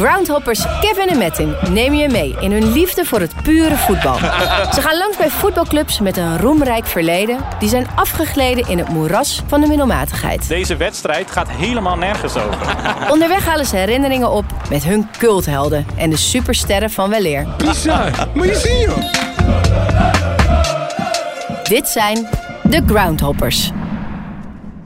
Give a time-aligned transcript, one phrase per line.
[0.00, 4.16] Groundhoppers Kevin en Metin nemen je mee in hun liefde voor het pure voetbal.
[4.74, 7.38] Ze gaan langs bij voetbalclubs met een roemrijk verleden...
[7.58, 10.48] die zijn afgegleden in het moeras van de middelmatigheid.
[10.48, 12.58] Deze wedstrijd gaat helemaal nergens over.
[13.12, 15.86] Onderweg halen ze herinneringen op met hun culthelden...
[15.96, 17.46] en de supersterren van weleer.
[17.56, 18.28] Bizar.
[18.34, 19.28] Moet je zien, joh.
[21.62, 22.28] Dit zijn
[22.62, 23.70] de Groundhoppers.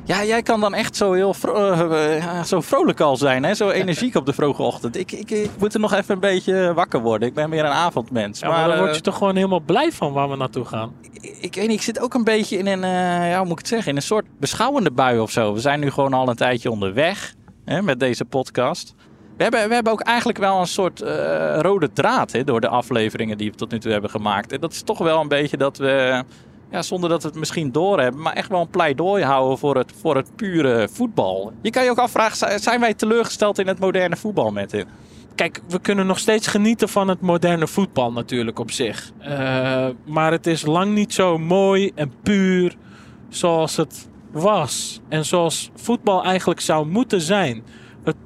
[0.07, 3.55] Ja, jij kan dan echt zo heel vro eh, ja, zo vrolijk al zijn, hè?
[3.55, 4.97] zo energiek op de vroege ochtend.
[4.97, 7.29] Ik, ik, ik moet er nog even een beetje wakker worden.
[7.29, 8.41] Ik ben meer een avondmens.
[8.41, 10.93] Ja, maar, dan word eh, je toch gewoon helemaal blij van waar we naartoe gaan.
[11.01, 13.53] ik, ik weet niet, ik zit ook een beetje in een, eh, ja, hoe moet
[13.53, 15.55] ik het zeggen, in een soort beschouwende bui of zo.
[15.55, 17.35] We zijn nu gewoon al een tijdje onderweg
[17.65, 18.95] hè, met deze podcast.
[19.37, 22.69] We hebben, we hebben ook eigenlijk wel een soort eh, rode draad hè, door de
[22.69, 24.53] afleveringen die we tot nu toe hebben gemaakt.
[24.53, 26.25] En dat is toch wel een beetje dat we,
[26.75, 29.93] ja, zonder dat we het misschien doorhebben, maar echt wel een pleidooi houden voor het,
[30.01, 31.53] voor het pure voetbal.
[31.63, 34.85] Je kan je ook afvragen, zi- zijn wij teleurgesteld in het moderne voetbal met?
[35.35, 39.11] Kijk, we kunnen nog steeds genieten van het moderne voetbal natuurlijk op zich.
[39.19, 42.77] Eh, maar het is lang niet zo mooi en puur
[43.29, 45.01] zoals het was.
[45.09, 47.65] En zoals voetbal eigenlijk zou moeten zijn.
[48.05, 48.17] Het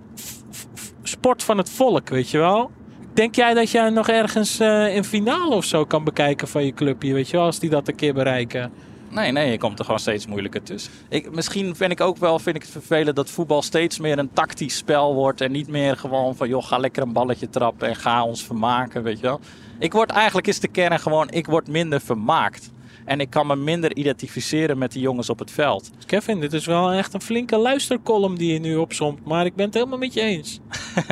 [1.02, 2.70] sport van het volk, weet je wel?
[3.18, 6.72] Denk jij dat jij nog ergens eh in finale of zo kan bekijken van je
[6.72, 7.46] clubje, weet je wel?
[7.46, 8.72] Als die dat een keer bereiken.
[9.10, 10.92] Nee, nee, je komt er gewoon steeds moeilijker tussen.
[11.08, 14.32] Ik, misschien vind ik ook wel vind ik het vervelend dat voetbal steeds meer een
[14.32, 15.40] tactisch spel wordt.
[15.40, 19.02] En niet meer gewoon van, joh, ga lekker een balletje trappen en ga ons vermaken,
[19.02, 19.40] weet je wel.
[19.78, 22.70] Ik word eigenlijk, is de kern gewoon, ik word minder vermaakt.
[23.08, 25.90] En ik kan me minder identificeren met die jongens op het veld.
[26.06, 29.24] Kevin, dit is wel echt een flinke luistercolumn die je nu opzomt.
[29.24, 30.60] Maar ik ben het helemaal met je eens.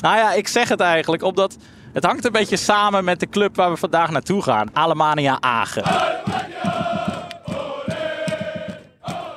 [0.00, 1.56] Nou ja, ik zeg het eigenlijk omdat
[1.92, 4.68] het hangt een beetje samen met de club waar we vandaag naartoe gaan.
[4.72, 5.82] Alemania Agen.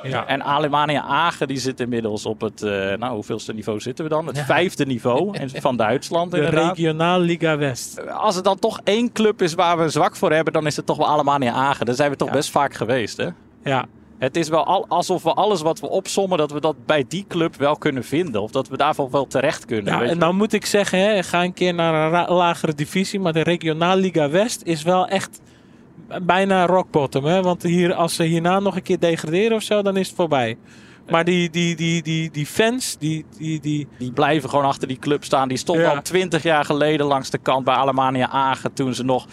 [0.04, 0.28] Ja.
[0.28, 4.26] En Alemania Agen die zit inmiddels op het, eh, nou hoeveelste niveau zitten we dan?
[4.28, 6.78] Het vijfde niveau en- van Duitsland De inderdaad.
[6.78, 8.08] regionaal Liga West.
[8.10, 10.86] Als het dan toch één club is waar we zwak voor hebben, dan is het
[10.86, 11.86] toch wel Alemania Agen.
[11.86, 13.28] Daar zijn we toch best vaak geweest hè?
[13.64, 13.86] Ja,
[14.18, 17.26] Het is wel al, alsof we alles wat we opsommen, dat we dat bij die
[17.28, 18.42] club wel kunnen vinden.
[18.42, 19.94] Of dat we daarvan wel terecht kunnen.
[19.94, 23.20] Ja, en nou moet ik zeggen, hè, ga een keer naar een lagere divisie.
[23.20, 25.40] Maar de regionaal Liga West is wel echt
[26.22, 27.26] bijna rock bottom.
[27.26, 27.42] Hè?
[27.42, 30.58] Want hier, als ze hierna nog een keer degraderen of zo, dan is het voorbij.
[31.10, 35.00] Maar die, die, die, die, die fans, die, die, die, Die blijven gewoon achter die
[35.00, 35.48] club staan.
[35.48, 35.92] Die stonden Ja.
[35.96, 38.74] al twintig jaar geleden langs de kant bij Alemania Agen.
[38.74, 39.26] Toen ze nog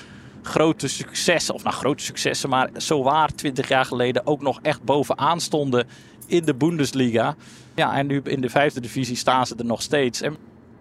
[0.43, 4.83] grote successen, of nou grote successen, maar zo waar twintig jaar geleden ook nog echt
[4.85, 5.87] bovenaan stonden
[6.27, 7.35] in de Bundesliga.
[7.75, 10.21] Ja, en nu in de vijfde divisie staan ze er nog steeds.
[10.21, 10.37] En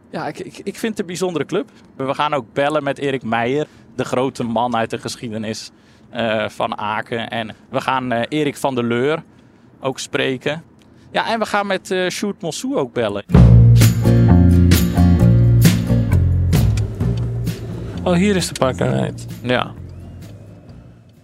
[0.09, 1.69] ja, ik, ik, ik vind het een bijzondere club.
[1.95, 5.72] We gaan ook bellen met Erik Meijer, de grote man uit de geschiedenis
[6.09, 7.30] eh, van Aken.
[7.30, 9.24] En we gaan eh, Erik van der Leur
[9.80, 10.64] ook spreken.
[11.12, 13.24] Ja, en we gaan met eh Sjoerd Mossou ook bellen.
[18.04, 19.28] Oh, hier is de parkerheid.
[19.42, 19.72] Ja.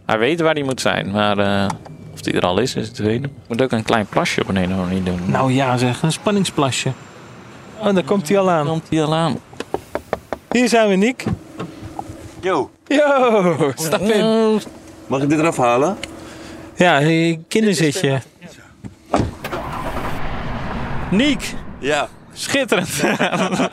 [0.05, 1.67] Hij weet waar hij moet zijn, maar eh,
[2.13, 3.29] of hij er al is, is het tweede.
[3.47, 5.19] Moet ook een klein plasje op een of andere niet doen.
[5.25, 6.91] nou ja zeg, een spanningsplasje.
[7.77, 8.65] Oh, daar komt hij al aan.
[8.65, 9.37] komt hij al aan.
[10.51, 11.25] Hier zijn we, Nick.
[12.41, 14.61] Yo, Yo, stap in.
[15.07, 15.97] mag ik dit eraf halen?
[16.75, 18.21] Ja, een kinderzitje.
[21.11, 23.01] Niek, Ja, schitterend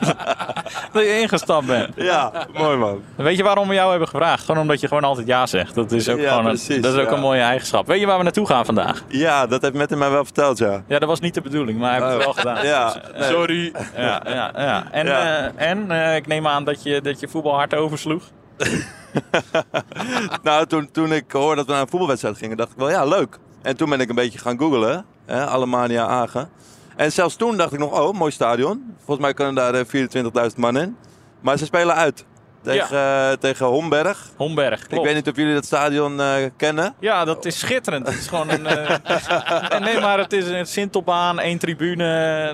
[0.93, 1.93] dat je ingestapt bent.
[1.95, 3.01] ja, mooi man.
[3.15, 4.45] Weet je waarom we jou hebben gevraagd?
[4.45, 5.75] Gewoon omdat je gewoon altijd ja zegt.
[5.75, 7.13] Dat is ook, Ja, gewoon een, dat is ook ja.
[7.15, 7.87] een mooie eigenschap.
[7.87, 9.03] Weet je waar we naartoe gaan vandaag?
[9.07, 10.83] Ja, dat heeft Mette mij wel verteld, ja.
[10.87, 12.65] Ja, dat was niet de bedoeling, maar hij heeft het wel gedaan.
[12.65, 13.29] Ja, Dus, nee.
[13.29, 13.71] Sorry.
[13.97, 14.83] Ja, ja, ja.
[14.91, 15.51] En, Ja.
[15.55, 18.23] eh, en eh, ik neem aan dat je, dat je voetbal hard oversloeg.
[20.43, 23.05] Nou, toen, toen ik hoorde dat we naar een voetbalwedstrijd gingen, dacht ik wel, ja,
[23.05, 23.39] leuk.
[23.61, 26.49] En toen ben ik een beetje gaan googlen, hè, Alemania Agen.
[26.95, 28.95] En zelfs toen dacht ik nog, oh, mooi stadion.
[28.97, 30.97] Volgens mij kunnen daar eh, 24.000 man in.
[31.41, 32.25] Maar ze spelen uit
[32.73, 34.29] tegen, eh, tegen Homberg.
[34.37, 34.93] Homberg, klopt.
[34.93, 36.93] Ik weet niet of jullie dat stadion eh, kennen.
[36.99, 38.07] Ja, dat is schitterend.
[38.07, 38.65] Het is gewoon een...
[38.67, 42.05] eh, nee, maar het is een Sintelbaan, één tribune.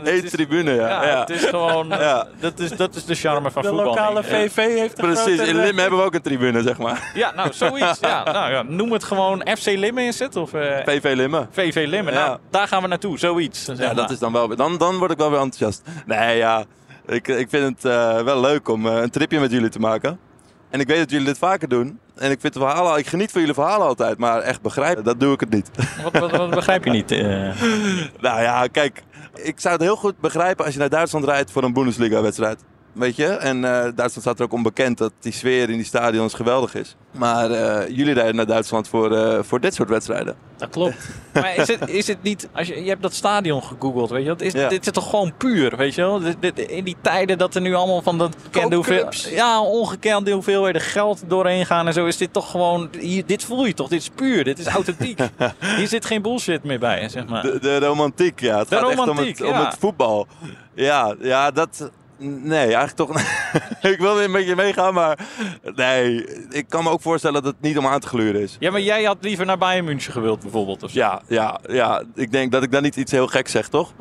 [0.04, 0.88] Eén tribune, ja.
[0.88, 1.20] Ja, ja.
[1.20, 1.88] het is gewoon...
[2.04, 2.28] Ja.
[2.40, 3.86] Dat, is, dat is de charme van De voetbal.
[3.86, 4.52] lokale denk ik.
[4.52, 7.12] VV heeft een Precies, grote- in Lim hebben we ook een tribune, zeg maar.
[7.14, 8.00] Ja, nou, zoiets.
[8.00, 10.36] Ja, nou, ja, noem het gewoon FC Limmen is het?
[10.36, 11.48] Of eh, PV Limmen.
[11.52, 12.14] VV Limmen.
[12.14, 12.26] Ja.
[12.26, 13.20] Nou, daar gaan we naartoe.
[13.20, 13.64] Zoiets.
[13.66, 13.96] zeg Ja, maar.
[13.96, 14.56] dat is dan wel.
[14.56, 15.82] Dan, dan word ik wel weer enthousiast.
[16.06, 16.64] Nee, ja.
[17.06, 20.20] Ik, ik vind het eh, wel leuk om eh, een tripje met jullie te maken.
[20.70, 22.00] En ik weet dat jullie dit vaker doen.
[22.16, 24.18] En ik vind de verhalen, ik geniet van jullie verhalen altijd.
[24.18, 25.70] Maar echt begrijpen, dat doe ik het niet.
[26.04, 27.12] Wat, wat, wat begrijp je niet?
[27.12, 27.62] eh?
[28.22, 29.04] nou ja, kijk.
[29.36, 32.64] Ik zou het heel goed begrijpen als je naar Duitsland rijdt voor een Bundesliga-wedstrijd.
[32.94, 33.26] Weet je.
[33.26, 36.96] En eh, Duitsland staat er ook onbekend dat die sfeer in die stadions geweldig is.
[37.12, 40.36] Maar eh, jullie rijden naar Duitsland voor, eh, voor dit soort wedstrijden.
[40.58, 40.96] Dat klopt.
[41.34, 44.28] maar is het, is het niet, als je, je hebt dat stadion gegoogeld, weet je
[44.28, 44.48] wel?
[44.48, 44.70] Is, Ja.
[44.70, 46.22] Dit is toch gewoon puur, weet je wel?
[46.56, 51.24] In die tijden dat er nu allemaal van dat gekende hoeveel, ja, ongekende hoeveelheden geld
[51.28, 53.88] doorheen gaan en zo, is dit toch gewoon, hier, dit voel je toch?
[53.88, 55.20] Dit is puur, dit is authentiek.
[55.78, 57.42] hier zit geen bullshit meer bij, zeg maar.
[57.42, 58.58] De, de romantiek, ja.
[58.58, 60.28] Het De gaat echt om romantiek, het, om het voetbal.
[60.74, 61.92] Ja, ja, dat...
[62.24, 63.10] Nee, eigenlijk toch...
[63.94, 65.20] ik wil weer een beetje meegaan, maar...
[65.76, 68.56] Nee, ik kan me ook voorstellen dat het niet om aan te gluren is.
[68.60, 71.00] Ja, maar jij had liever naar Bayern München gewild bijvoorbeeld, of zo.
[71.00, 72.04] Ja, ja, ja.
[72.16, 73.94] Ik denk dat ik dan niet iets heel gek zeg, toch?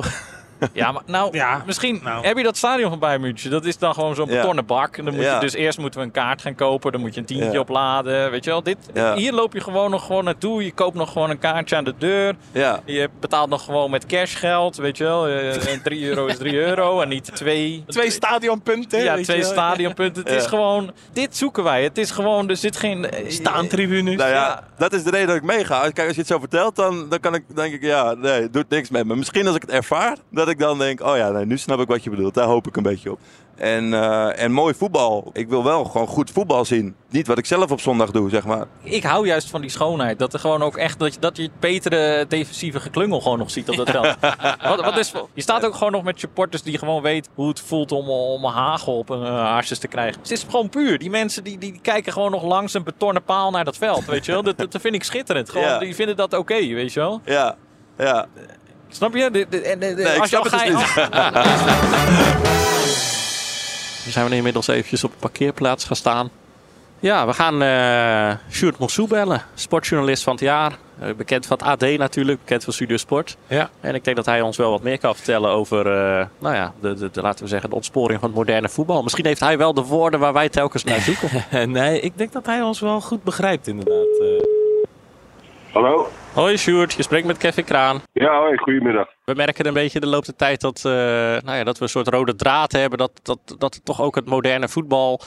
[0.73, 2.27] Ja, maar nou, Ja, misschien nou.
[2.27, 3.51] heb je dat stadion van Bayern München.
[3.51, 4.35] Dat is dan gewoon zo'n Ja.
[4.41, 4.97] betonnen bak.
[4.97, 5.35] En dan moet Ja.
[5.35, 6.93] je, dus eerst moeten we een kaart gaan kopen.
[6.93, 7.59] Dan moet je een tientje Ja.
[7.59, 8.31] opladen.
[8.31, 9.15] Weet je wel, dit, Ja.
[9.15, 10.65] hier loop je gewoon nog gewoon naartoe.
[10.65, 12.35] Je koopt nog gewoon een kaartje aan de deur.
[12.53, 12.81] Ja.
[12.85, 14.77] Je betaalt nog gewoon met cashgeld.
[14.77, 17.01] Weet je wel, Eh, en 3 euro is 3 euro.
[17.01, 17.85] En niet 2.
[17.87, 19.03] Twee stadionpunten.
[19.03, 20.23] Ja, twee stadionpunten.
[20.23, 20.49] Het is Ja.
[20.49, 21.83] gewoon, dit zoeken wij.
[21.83, 23.11] Het is gewoon, er zit geen...
[23.11, 24.17] eh, Staantribunes.
[24.17, 24.65] Nou ja, Ja.
[24.79, 25.81] dat is de reden dat ik meega.
[25.81, 28.69] Kijk, als je het zo vertelt, dan, dan kan ik, denk ik, ja, nee, doet
[28.69, 29.17] niks met me.
[29.17, 31.89] Misschien als ik het ervaar, dat ik dan denk, oh ja, nee, nu snap ik
[31.89, 32.35] wat je bedoelt.
[32.35, 33.19] Daar hoop ik een beetje op.
[33.57, 35.31] En, eh, en mooi voetbal.
[35.33, 36.95] Ik wil wel gewoon goed voetbal zien.
[37.11, 38.67] Niet wat ik zelf op zondag doe, zeg maar.
[38.83, 40.19] Ik hou juist van die schoonheid.
[40.19, 43.51] Dat er gewoon ook echt dat je, dat je het betere defensieve geklungel gewoon nog
[43.51, 44.17] ziet op dat veld.
[44.71, 47.61] wat, wat is, je staat ook gewoon nog met supporters die gewoon weet hoe het
[47.61, 50.21] voelt om, om een hagel op een uh, haarsjes te krijgen.
[50.21, 50.99] Dus het is gewoon puur.
[50.99, 54.05] Die mensen die, die kijken gewoon nog langs een betonnen paal naar dat veld.
[54.05, 54.43] Weet je wel?
[54.43, 55.51] Dat, dat vind ik schitterend.
[55.51, 55.79] Gewoon, Ja.
[55.79, 57.21] Die vinden dat oké, weet je wel?
[57.25, 57.57] Ja,
[57.99, 58.27] ja.
[58.93, 59.31] Snap je?
[59.31, 60.95] De, de, en, de- de- Nee, ik als je snap al het dus
[64.03, 66.31] Dan zijn we inmiddels eventjes op de parkeerplaats gaan staan.
[67.01, 69.43] Ja, we gaan eh Sjoerd Mossou bellen.
[69.55, 70.73] Sportjournalist van het jaar.
[70.99, 73.37] Eh, bekend van het AD natuurlijk, bekend van Studio Sport.
[73.47, 73.71] Ja.
[73.81, 76.73] En ik denk dat hij ons wel wat meer kan vertellen over, eh, nou ja,
[76.81, 79.03] de, de, de- laten we zeggen, de ontsporing van het moderne voetbal.
[79.03, 81.31] Misschien heeft hij wel de woorden waar wij telkens naar zoeken.
[81.71, 84.19] nee, ik denk dat hij ons wel goed begrijpt inderdaad.
[84.21, 84.27] eh.
[85.73, 86.09] Hallo?
[86.35, 88.03] Hoi Sjoerd, je spreekt met Kevin Kraan.
[88.13, 89.09] Ja, hoi, goedemiddag.
[89.25, 90.93] We merken een beetje de loop der tijd dat, eh,
[91.43, 92.99] nou ja, dat we een soort rode draad hebben.
[92.99, 95.21] Dat, dat, dat toch ook het moderne voetbal,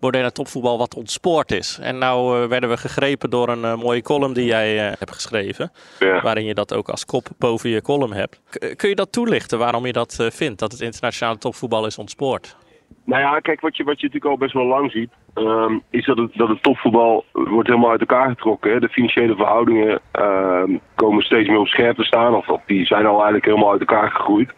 [0.00, 1.78] moderne topvoetbal wat ontspoord is.
[1.80, 5.72] En nou eh, werden we gegrepen door een eh, mooie column die jij hebt geschreven.
[5.98, 6.20] Ja.
[6.22, 8.40] Waarin je dat ook als kop boven je column hebt.
[8.50, 10.58] K- kun je dat toelichten waarom je dat vindt?
[10.58, 12.56] Dat het internationale topvoetbal is ontspoord?
[13.04, 16.04] Nou ja, kijk, wat je, wat je natuurlijk al best wel lang ziet, ehm, is
[16.04, 18.72] dat het, dat het topvoetbal wordt helemaal uit elkaar getrokken.
[18.72, 18.80] Hè.
[18.80, 23.14] De financiële verhoudingen ehm, komen steeds meer op scherp te staan, of, die zijn al
[23.14, 24.52] eigenlijk helemaal uit elkaar gegroeid.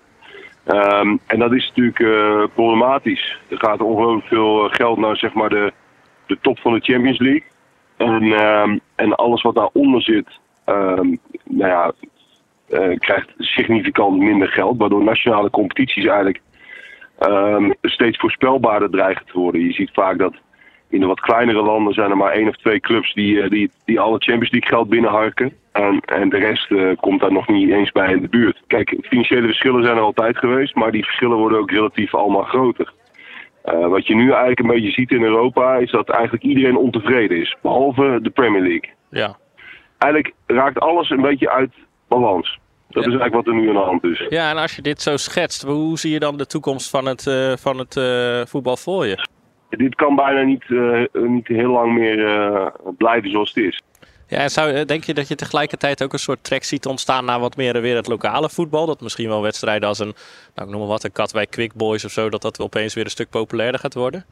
[0.65, 3.38] Ehm, en dat is natuurlijk eh, problematisch.
[3.49, 5.73] Er gaat ongelooflijk veel eh, geld naar zeg maar, de,
[6.27, 7.44] de top van de Champions League.
[7.97, 8.32] En,
[8.94, 10.38] en alles wat daaronder zit,
[11.44, 11.93] nou ja,
[12.71, 14.79] eh, krijgt significant minder geld.
[14.79, 16.41] Waardoor nationale competities eigenlijk
[17.20, 19.61] ehm, steeds voorspelbaarder dreigen te worden.
[19.61, 20.34] Je ziet vaak dat
[20.88, 23.70] in de wat kleinere landen zijn er maar één of twee clubs die, eh, die,
[23.84, 25.52] die alle Champions League geld binnenharken.
[25.72, 28.62] En, en de rest eh, komt daar nog niet eens bij in de buurt.
[28.67, 32.93] Kijk, financiële verschillen zijn er altijd geweest, maar die verschillen worden ook relatief allemaal groter.
[33.62, 37.40] Eh, wat je nu eigenlijk een beetje ziet in Europa is dat eigenlijk iedereen ontevreden
[37.40, 38.90] is, behalve de Premier League.
[39.11, 39.37] Ja.
[39.99, 41.72] Eigenlijk raakt alles een beetje uit
[42.08, 42.58] balans.
[42.91, 44.27] Dat is eigenlijk wat er nu aan de hand is.
[44.29, 47.27] Ja, en als je dit zo schetst, hoe zie je dan de toekomst van het,
[47.27, 49.27] eh, van het eh, voetbal voor je?
[49.69, 53.83] Dit kan bijna niet, eh, niet heel lang meer blijven zoals het is.
[54.29, 57.41] Ja, en zou, denk je dat je tegelijkertijd ook een soort trek ziet ontstaan naar
[57.41, 58.87] wat meer weer het lokale voetbal?
[58.87, 60.15] Dat misschien wel wedstrijden als een,
[60.55, 63.05] nou, ik noem maar wat, een Katwijk Quick Boys of zo, dat dat opeens weer
[63.05, 64.25] een stuk populairder gaat worden?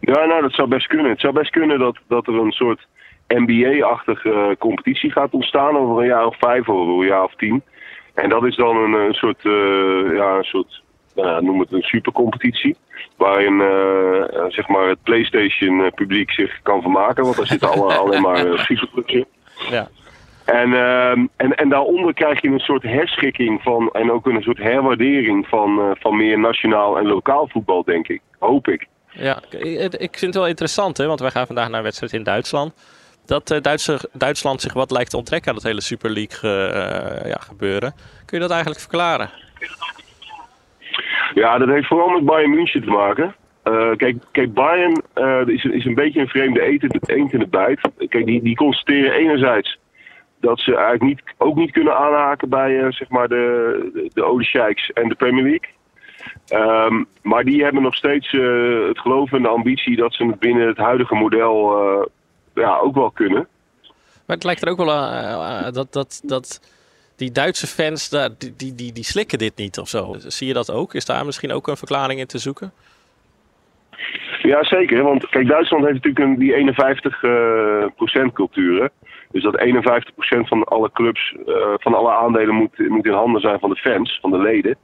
[0.00, 1.10] Ja, nou, dat zou best kunnen.
[1.10, 2.86] Het zou best kunnen dat, dat er een soort
[3.26, 7.62] NBA-achtige eh, competitie gaat ontstaan over een jaar of vijf of een jaar of tien.
[8.14, 10.84] En dat is dan een, een soort, eh, ja, een soort
[11.16, 12.76] nou noem het een supercompetitie.
[13.16, 17.24] Waarin eh, eh, zeg maar het PlayStation-publiek zich kan vermaken.
[17.24, 18.68] Want daar zitten alle, alleen maar uh,
[19.06, 19.26] in.
[19.70, 19.88] Ja.
[20.44, 23.90] En, ehm, en, en daaronder krijg je een soort herschikking van.
[23.92, 28.20] En ook een soort herwaardering van, eh, van meer nationaal en lokaal voetbal, denk ik.
[28.38, 28.86] Hoop ik.
[29.10, 32.12] Ja, ik ik vind het wel interessant, hè, want wij gaan vandaag naar een wedstrijd
[32.12, 32.74] in Duitsland.
[33.26, 33.60] Dat eh,
[34.12, 37.94] Duitsland zich wat lijkt te onttrekken aan het hele Super League eh, ja, gebeuren.
[38.24, 39.30] Kun je dat eigenlijk verklaren?
[41.34, 43.34] Ja, dat heeft vooral met Bayern München te maken.
[43.62, 47.46] Eh, kijk, kijk, Bayern eh, is, is een beetje een vreemde eten, eend in de
[47.46, 47.80] bijt.
[48.08, 49.78] Kijk, die, die constateren enerzijds
[50.40, 54.24] dat ze eigenlijk niet, ook niet kunnen aanhaken bij eh, zeg maar de, de, de
[54.24, 55.74] Ode en de Premier League.
[56.46, 60.66] Ehm, maar die hebben nog steeds eh, het geloof en de ambitie dat ze binnen
[60.66, 62.06] het huidige model eh,
[62.64, 63.48] ja, ook wel kunnen.
[64.26, 66.60] Maar het lijkt er ook wel aan eh, dat, dat, dat
[67.16, 70.14] die Duitse fans, daar, die, die, die, die slikken dit niet of zo.
[70.18, 70.94] Zie je dat ook?
[70.94, 72.72] Is daar misschien ook een verklaring in te zoeken?
[74.42, 75.02] Ja, zeker.
[75.02, 78.90] Want kijk, Duitsland heeft natuurlijk een, die 51 eh, procent cultuur.
[79.30, 83.40] Dus dat 51 procent van alle clubs, eh, van alle aandelen moet, moet in handen
[83.40, 84.78] zijn van de fans, van de leden.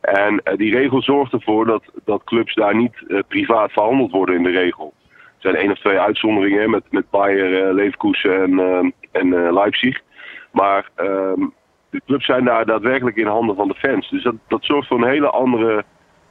[0.00, 4.34] En eh, die regel zorgt ervoor dat, dat clubs daar niet eh, privaat verhandeld worden
[4.34, 4.92] in de regel.
[5.40, 10.00] Zijn één of twee uitzonderingen met, met Bayer, eh, Leverkusen en, eh, en eh, Leipzig.
[10.52, 11.40] Maar ehm,
[11.90, 14.10] de clubs zijn daar daadwerkelijk in handen van de fans.
[14.10, 15.84] Dus dat, dat zorgt voor een hele andere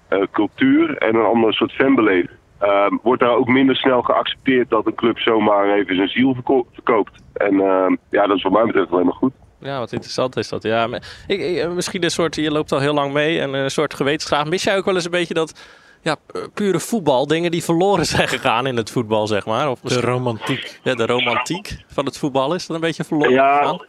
[0.07, 2.29] eh, cultuur en een ander soort fanbeleving.
[2.59, 6.67] Ehm, wordt daar ook minder snel geaccepteerd dat een club zomaar even zijn ziel verko-
[6.73, 7.23] verkoopt.
[7.33, 9.33] En ehm, ja, dat is wat mij betreft alleen maar goed.
[9.59, 10.63] Ja, wat interessant is dat.
[10.63, 10.87] Ja,
[11.27, 14.45] ik, misschien een soort, je loopt al heel lang mee en een soort gewetensgraaf.
[14.45, 16.15] Mis jij ook wel eens een beetje dat ja,
[16.53, 19.69] pure voetbal, dingen die verloren zijn gegaan in het voetbal, zeg maar?
[19.69, 20.79] Of De romantiek.
[20.83, 23.85] ja, de romantiek van het voetbal is dat een beetje verloren Ja, gegaan?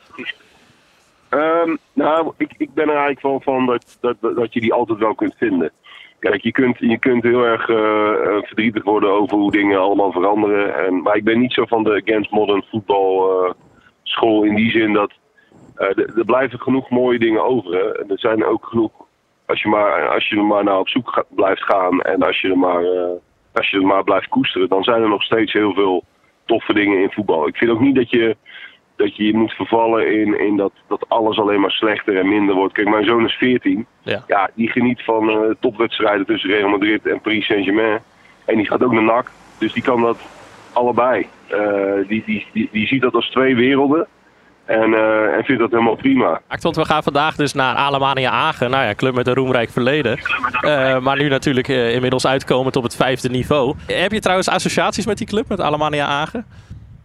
[1.28, 4.98] Ehm, nou, ik, ik ben er eigenlijk wel van dat, dat, dat je die altijd
[4.98, 5.70] wel kunt vinden.
[6.18, 10.12] Kijk, je kunt, je kunt heel erg eh, eh, verdrietig worden over hoe dingen allemaal
[10.12, 10.74] veranderen.
[10.86, 13.52] En, maar ik ben niet zo van de against modern voetbal eh,
[14.02, 15.12] school in die zin dat
[15.74, 17.72] eh, er er blijven genoeg mooie dingen over.
[17.72, 17.98] Hè.
[17.98, 18.90] En er zijn ook genoeg,
[19.50, 22.48] als je, maar, als je er maar naar op zoek blijft gaan en als je,
[22.48, 23.10] er maar, eh,
[23.52, 26.04] als je er maar blijft koesteren, dan zijn er nog steeds heel veel
[26.44, 27.46] toffe dingen in voetbal.
[27.46, 28.36] Ik vind ook niet dat je
[28.96, 32.54] dat je je moet vervallen in, in dat, dat alles alleen maar slechter en minder
[32.54, 32.74] wordt.
[32.74, 33.86] Kijk, mijn zoon is 14.
[34.02, 34.50] Ja.
[34.54, 37.98] die geniet van eh, topwedstrijden tussen Real Madrid en Paris Saint-Germain.
[38.44, 39.30] En die gaat ook naar NAC.
[39.58, 40.18] Dus die kan dat
[40.72, 41.26] allebei.
[41.48, 44.06] Eh, die, die, die, die ziet dat als twee werelden.
[44.64, 46.40] En, eh, en vindt dat helemaal prima.
[46.60, 48.70] Want we gaan vandaag dus naar Alemania Agen.
[48.70, 50.18] Nou ja, club met een roemrijk verleden.
[50.60, 53.74] Eh, maar nu natuurlijk eh, inmiddels uitkomend op het vijfde niveau.
[53.86, 56.44] Heb je trouwens associaties met die club, met Alemania Agen?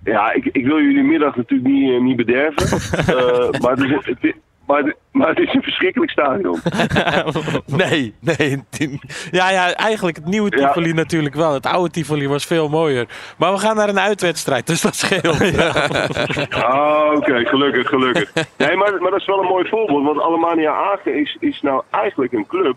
[0.04, 2.80] Ja, ik, ik wil jullie middag natuurlijk niet, niet bederven.
[3.62, 4.34] Maar, het is, het is-
[4.68, 6.60] maar, het- maar het is een verschrikkelijk stadion.
[7.66, 8.64] Nee, nee.
[9.32, 10.68] Ja, ja, eigenlijk het nieuwe Ja.
[10.68, 11.54] Tivoli natuurlijk wel.
[11.54, 13.08] Het oude Tivoli was veel mooier.
[13.38, 15.42] Maar we gaan naar een uitwedstrijd, dus dat scheelt.
[16.50, 18.32] Ah, oké, gelukkig, gelukkig.
[18.58, 20.04] Nee, maar, maar dat is wel een mooi voorbeeld.
[20.06, 22.76] Want Alemania Aachen is, is nou eigenlijk een club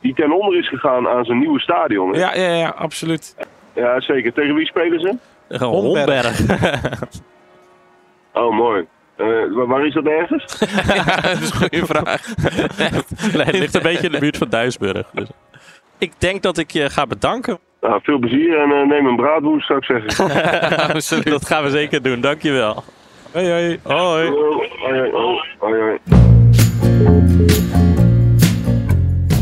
[0.00, 2.12] die ten onder is gegaan aan zijn nieuwe stadion.
[2.12, 2.18] hè?
[2.18, 3.36] Ja, ja, ja, absoluut.
[3.74, 4.32] Ja, zeker.
[4.32, 5.14] Tegen wie spelen ze?
[5.64, 6.40] Homberg.
[8.32, 8.86] Oh, mooi.
[9.16, 9.26] Eh,
[9.66, 10.58] waar- is dat ergens?
[11.22, 12.26] dat is een goede vraag.
[13.32, 15.10] nee, het ligt een beetje in de buurt van Duisburg.
[15.12, 15.28] Dus.
[15.98, 17.58] Ik denk dat ik je ga bedanken.
[17.80, 21.30] Nou, veel plezier en eh, neem een braadwoest, zou ik zeggen.
[21.32, 22.20] Dat gaan we zeker doen.
[22.20, 22.84] Dankjewel.
[23.32, 23.78] Hoi, hoi.
[23.82, 24.28] Hoi.
[24.78, 25.10] Hoi,
[25.58, 25.98] hoi, hoi.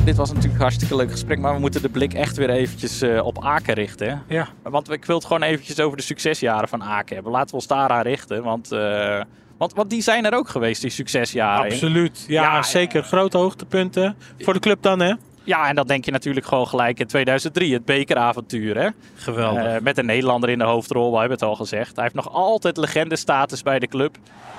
[0.04, 3.02] Dit was natuurlijk een hartstikke leuk gesprek, maar we moeten de blik echt weer eventjes
[3.02, 4.08] eh, op Aken richten.
[4.08, 4.34] hè?
[4.36, 4.48] Ja.
[4.62, 7.32] Want ik wil het gewoon eventjes over de succesjaren van Aken hebben.
[7.32, 9.20] Laten we ons daaraan richten, want, eh,
[9.58, 11.72] want, want die zijn er ook geweest, die succesjaren.
[11.72, 12.24] Absoluut.
[12.28, 13.02] Ja, Ja, zeker.
[13.02, 14.16] Grote hoogtepunten.
[14.38, 15.12] Voor de club dan, hè?
[15.44, 18.78] Ja, en dat denk je natuurlijk gewoon gelijk in 2003, het bekeravontuur.
[18.80, 18.88] Hè?
[19.14, 19.64] Geweldig.
[19.64, 21.94] Eh, met een Nederlander in de hoofdrol, we hebben het al gezegd.
[21.94, 24.16] Hij heeft nog altijd legendestatus bij de club.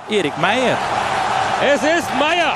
[0.10, 0.76] Erik Meijer.
[0.80, 2.54] Het is Meijer!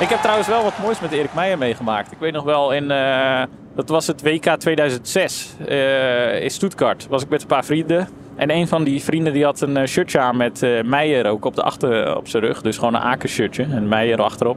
[0.00, 2.12] Ik heb trouwens wel wat moois met Erik Meijer meegemaakt.
[2.12, 3.42] Ik weet nog wel, in, eh,
[3.74, 7.06] dat was het WK 2006 eh, in Stuttgart.
[7.08, 8.08] Was ik met een paar vrienden.
[8.34, 11.54] En een van die vrienden die had een eh, shirtje aan met Meijer ook op,
[11.54, 12.62] de achter, op zijn rug.
[12.62, 14.56] Dus gewoon een Aken shirtje en Meijer achterop.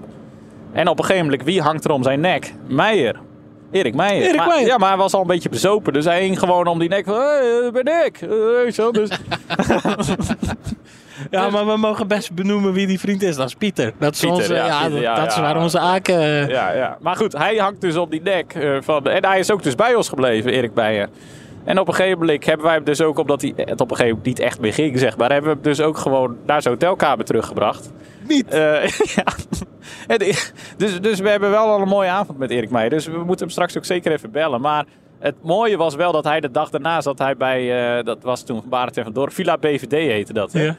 [0.72, 2.54] En op een gegeven moment, wie hangt er om zijn nek?
[2.68, 3.16] Meijer.
[3.72, 4.24] Erik Meijer.
[4.26, 4.68] Erik Maar- Meijer.
[4.68, 5.94] Ja, maar hij was al een beetje bezopen.
[5.94, 8.22] Dus hij hing gewoon om die nek van, hey, dat ben ik.
[8.22, 9.10] Eh, je wel, dus...
[11.32, 13.36] Ja, maar we mogen best benoemen wie die vriend is.
[13.36, 13.94] Dat is Pieter.
[14.00, 15.42] Dat is, Pieter, onze, ja, ja, Pieter, dat, ja, dat is ja.
[15.42, 16.20] waar onze Aken...
[16.20, 16.98] eh, Ja, ja.
[17.02, 18.54] Maar goed, hij hangt dus op die nek.
[18.54, 21.10] eh, van, en hij is ook dus bij ons gebleven, Erik Beijer.
[21.64, 23.96] En op een gegeven moment hebben wij hem dus ook, omdat hij het op een
[23.96, 26.62] gegeven moment niet echt meer ging, zeg maar, hebben we hem dus ook gewoon naar
[26.62, 27.92] zijn hotelkamer teruggebracht.
[28.30, 28.48] Niet?
[28.48, 29.24] Eh, ja.
[30.78, 32.90] Dus, dus we hebben wel al een mooie avond met Erik Meijer.
[32.90, 34.62] Dus we moeten hem straks ook zeker even bellen.
[34.62, 34.86] Maar
[35.20, 38.44] het mooie was wel dat hij de dag daarna zat hij bij, eh, dat was
[38.44, 40.52] toen Barend en van Dorp, Villa BVD heette dat.
[40.52, 40.76] Ja.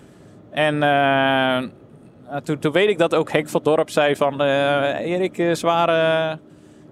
[0.50, 4.42] En eh, toen, toen weet ik dat ook Henk van Dorp zei van...
[4.42, 6.38] Erik, zware,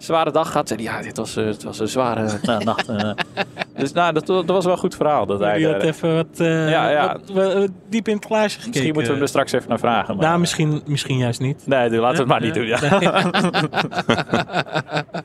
[0.04, 0.68] zware dag gehad.
[0.68, 2.88] Zei ja, dit was, eh, het was een zware nacht.
[2.88, 3.10] eh.
[3.76, 5.26] dus nou, dat, dat was wel een goed verhaal.
[5.26, 7.06] Dat hij, Die had even wat, eh, Ja, ja.
[7.12, 8.68] wat- wat- wat diep in het glaasje gekeken.
[8.70, 10.16] misschien moeten we hem er straks even naar vragen.
[10.16, 11.66] Maar, Nou, misschien, misschien juist niet.
[11.66, 12.66] Nee, doe, laten we het maar niet doen.
[12.66, 12.78] Ja.
[13.00, 13.30] Ja.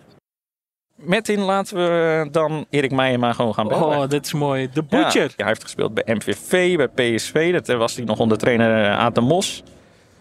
[0.95, 3.87] Metin, laten we dan Erik Meijer maar gewoon gaan bellen.
[3.87, 4.69] Oh, dit is mooi.
[4.73, 5.31] De Ja, Butcher.
[5.35, 7.51] hij heeft gespeeld bij MVV, bij PSV.
[7.63, 9.63] Dat was hij nog onder trainer Aad de Mos.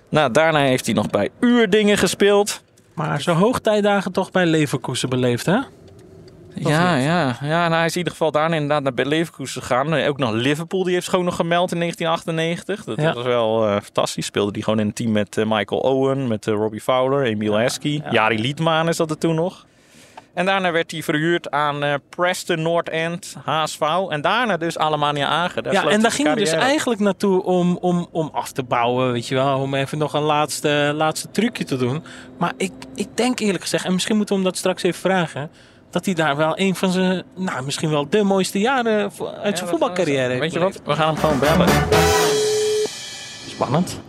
[0.09, 2.63] Nou, daarna heeft hij nog bij Uurdingen gespeeld.
[2.95, 5.59] Maar zijn hoogtijdagen toch bij Leverkusen beleefd, hè?
[6.55, 9.95] Ja, ja, ja nou, hij is in ieder geval daarna inderdaad naar Leverkusen gegaan.
[9.95, 12.85] Eh, Ook nog Liverpool, die heeft gewoon nog gemeld in 1998.
[12.85, 13.13] Dat Ja.
[13.15, 14.27] was wel eh, fantastisch.
[14.27, 18.03] Speelde die gewoon in een team met eh, Michael Owen, met Robbie Fowler, Emil Heskey.
[18.11, 19.67] Jari Liedman is dat er toen nog.
[20.35, 23.81] En daarna werd hij verhuurd aan eh, Preston North End, HSV.
[24.09, 25.63] En daarna dus Alemania Agen.
[25.63, 29.13] Daar Ja, en daar ging hij dus eigenlijk naartoe om, om, om af te bouwen,
[29.13, 29.59] weet je wel.
[29.59, 32.05] Om even nog een laatste, laatste trucje te doen.
[32.39, 35.51] Maar ik, ik denk eerlijk gezegd, en misschien moeten we hem dat straks even vragen...
[35.91, 39.13] dat hij daar wel een van zijn, nou misschien wel de mooiste jaren
[39.43, 40.41] uit zijn voetbalcarrière heeft.
[40.41, 40.81] Weet je wat?
[40.85, 41.69] We gaan hem gewoon bellen.
[43.49, 44.01] Spannend.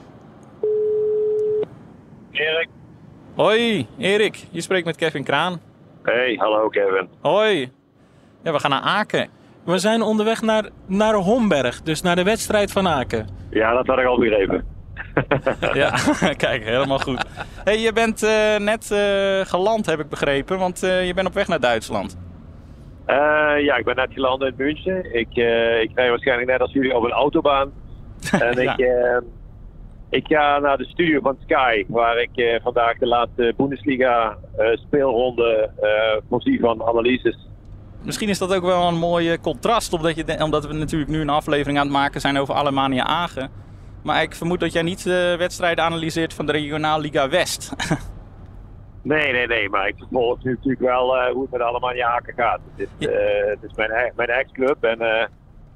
[2.32, 2.68] Erik.
[3.36, 4.46] Hoi, Erik.
[4.52, 5.60] Je spreekt met Kevin Kraan.
[6.04, 7.08] Hey, hallo Kevin.
[7.22, 7.72] Hoi.
[8.44, 9.28] Ja, we gaan naar Aken.
[9.66, 13.28] We zijn onderweg naar, naar Homberg, dus naar de wedstrijd van Aken.
[13.50, 14.66] Ja, dat had ik al begrepen.
[15.74, 15.90] Ja,
[16.38, 17.26] kijk, helemaal goed.
[17.64, 21.34] Hey, je bent eh, net eh, geland, heb ik begrepen, want eh, je bent op
[21.34, 22.18] weg naar Duitsland.
[23.06, 23.16] Eh,
[23.60, 25.14] ja, ik ben net geland in München.
[25.16, 27.72] Ik, eh, ik rij waarschijnlijk net als jullie op een autobaan.
[28.32, 28.78] En Ja.
[28.78, 28.86] ik,
[30.14, 34.68] ik ga naar de studio van Sky, waar ik eh, vandaag de laatste Bundesliga eh,
[34.76, 37.48] speelronde eh, voorzie van analyses.
[38.02, 41.30] Misschien is dat ook wel een mooi contrast, omdat, je, omdat we natuurlijk nu een
[41.30, 43.50] aflevering aan het maken zijn over Alemania Agen.
[44.04, 47.72] Maar ik vermoed dat jij niet de wedstrijden analyseert van de Regionaal Liga West.
[49.04, 52.34] Nee, nee, nee, maar ik vervolg nu natuurlijk wel eh, hoe het met allemaal Haken
[52.34, 52.60] gaat.
[52.76, 53.10] Het is, Ja.
[53.14, 55.28] eh, het is mijn, mijn ex-club en eh,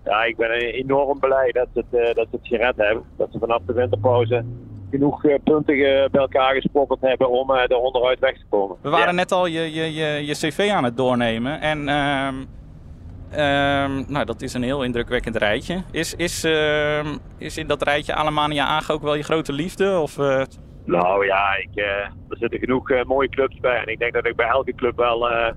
[0.10, 3.04] ja, ik ben enorm blij dat ze het, eh, dat ze het gered hebben.
[3.18, 4.44] Dat ze vanaf de winterpauze
[4.92, 8.76] genoeg eh, punten ge- bij elkaar gesprokkeld hebben om eh er onderuit weg te komen.
[8.82, 9.12] We waren Ja.
[9.12, 12.36] net al je, je, je, je cv aan het doornemen en ehm,
[13.32, 15.82] ehm, nou, dat is een heel indrukwekkend rijtje.
[15.92, 20.00] Is, is, ehm, is in dat rijtje Alemania Agen ook wel je grote liefde?
[20.00, 20.42] Of, eh,
[20.86, 21.86] Nou ja, ik, eh,
[22.30, 23.78] er zitten genoeg eh, mooie clubs bij.
[23.82, 25.54] En ik denk dat ik bij elke club wel, eh,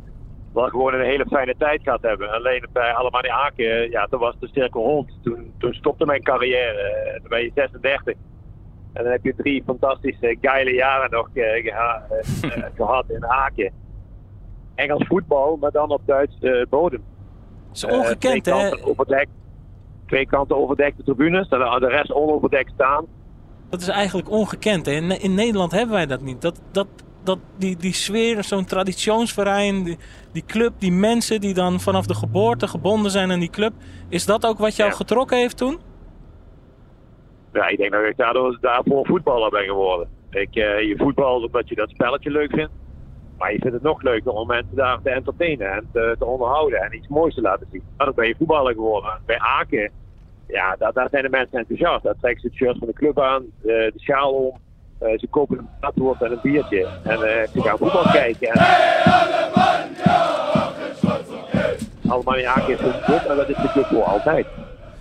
[0.52, 2.30] wel gewoon een hele fijne tijd gaat hebben.
[2.30, 5.18] Alleen bij Alemannia Aken, eh, ja, toen was de cirkel rond.
[5.22, 6.78] Toen, toen stopte mijn carrière.
[6.80, 8.14] Eh, toen ben je 36.
[8.92, 13.26] En dan heb je drie fantastische, geile jaren nog eh, geha- eh, eh, gehad in
[13.26, 13.72] Aken.
[14.74, 17.02] Engels voetbal, maar dan op Duits eh, bodem.
[17.68, 18.84] Dat is ongekend, hè?
[18.84, 19.30] overdekt.
[20.06, 23.06] Twee kanten overdekte tribunes, de rest onoverdekt staan.
[23.68, 24.86] Dat is eigenlijk ongekend.
[24.86, 24.92] Hè?
[24.92, 26.42] In, in Nederland hebben wij dat niet.
[26.42, 26.86] Dat, dat,
[27.24, 29.98] dat, die, die sfeer, zo'n traditionsverein, die,
[30.32, 33.72] die club, die mensen die dan vanaf de geboorte gebonden zijn aan die club.
[34.08, 34.96] Is dat ook wat jou Ja.
[34.96, 35.78] getrokken heeft toen?
[37.52, 40.08] Ja, ik denk dat ik daardoor, daarvoor voetballer ben geworden.
[40.30, 42.72] Ik, eh, je voetbal omdat je dat spelletje leuk vindt.
[43.38, 46.80] Maar je vindt het nog leuker om mensen daar te entertainen en te, te onderhouden
[46.80, 47.82] en iets moois te laten zien.
[47.96, 49.10] Dan ben je voetballer geworden.
[49.26, 49.90] Bij Aken,
[50.46, 52.02] ja, daar, daar zijn de mensen enthousiast.
[52.02, 54.58] Daar trekken ze het shirt van de club aan, de, de schaal om.
[55.00, 56.88] Eh, ze kopen een paardwoord en een biertje.
[57.04, 58.48] En eh, ze gaan voetbal kijken.
[58.48, 58.60] En...
[62.08, 64.46] Allemaal in club en dat is de club voor altijd.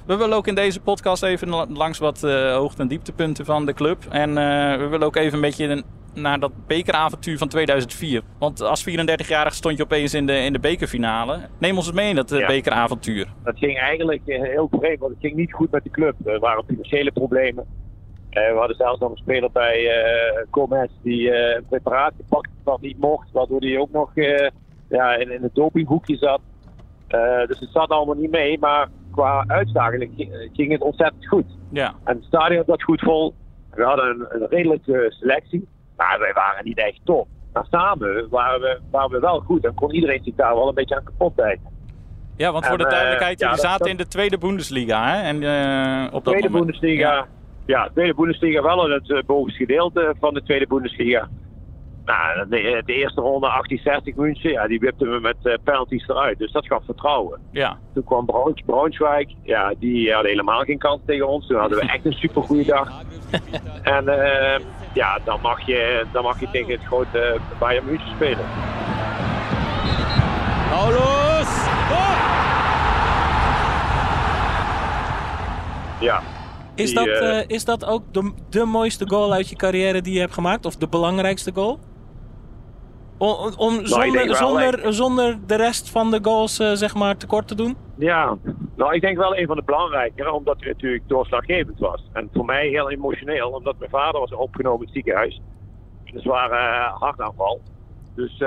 [0.05, 3.65] We willen ook in deze podcast even la- langs wat eh, hoogte- en dieptepunten van
[3.65, 4.05] de club.
[4.09, 4.33] En
[4.79, 5.83] we willen ook even een beetje
[6.13, 8.21] naar dat bekeravontuur van 2004.
[8.39, 11.39] Want als 34-jarig stond je opeens in de, in de bekerfinale.
[11.57, 12.47] Neem ons eens mee in dat Ja.
[12.47, 13.27] bekeravontuur.
[13.43, 16.15] Dat ging eigenlijk heel vreemd, want het ging niet goed met de club.
[16.25, 17.65] Er waren financiële problemen.
[18.29, 19.91] Eh, we hadden zelfs nog een speler bij
[20.51, 24.11] Gomez die eh, een preparaat gepakt had wat niet mocht, waardoor hij ook nog
[24.89, 26.41] ja, in, in het dopinghoekje zat.
[27.47, 30.11] Dus het zat allemaal niet mee, maar qua uitslagen
[30.53, 31.45] ging, het ontzettend goed.
[31.71, 31.93] Ja.
[32.03, 33.33] En het stadion zat goed vol.
[33.73, 37.27] We hadden een, een redelijke selectie, maar wij waren niet echt top.
[37.53, 40.73] Maar samen waren we, waren we wel goed en kon iedereen zich daar wel een
[40.75, 41.67] beetje aan kapot bijten.
[42.37, 45.07] Ja, want voor En, de duidelijkheid, jullie dat- zaten dat- in de tweede Bundesliga.
[45.13, 45.21] Hè?
[45.21, 45.35] En,
[46.05, 47.13] op dat tweede moment- Bundesliga.
[47.13, 47.27] Ja.
[47.69, 47.89] Ja.
[47.93, 51.27] tweede Bundesliga wel in het eh, bovenste gedeelte van de tweede Bundesliga.
[52.05, 56.38] Nou, de, de eerste ronde 1860 München, ja, die wipten we met eh, penalties eruit.
[56.38, 57.39] Dus dat gaf vertrouwen.
[57.51, 57.77] Ja.
[57.93, 61.47] Toen kwam Braun- Braunschweig, ja, die hadden helemaal geen kans tegen ons.
[61.47, 62.91] Toen hadden we echt een supergoeie dag.
[63.84, 64.60] En eh,
[64.93, 68.45] ja, dan mag, je, dan mag je tegen het grote Bayern München spelen.
[70.69, 71.67] Paulus!
[75.99, 76.21] Ja,
[76.79, 80.01] Is, Die, dat, eh, eh, is dat ook de, de mooiste goal uit je carrière
[80.01, 80.65] die je hebt gemaakt?
[80.65, 81.79] Of de belangrijkste goal?
[83.17, 87.47] Om, om, Nou, zonder, zonder, zonder de rest van de goals eh, zeg maar tekort
[87.47, 87.77] te doen?
[87.97, 88.37] Ja,
[88.75, 92.09] nou ik denk wel een van de belangrijkere, omdat hij natuurlijk doorslaggevend was.
[92.13, 95.41] En voor mij heel emotioneel, omdat mijn vader was opgenomen in het ziekenhuis.
[96.05, 97.61] Een zware hartaanval.
[98.15, 98.41] Dus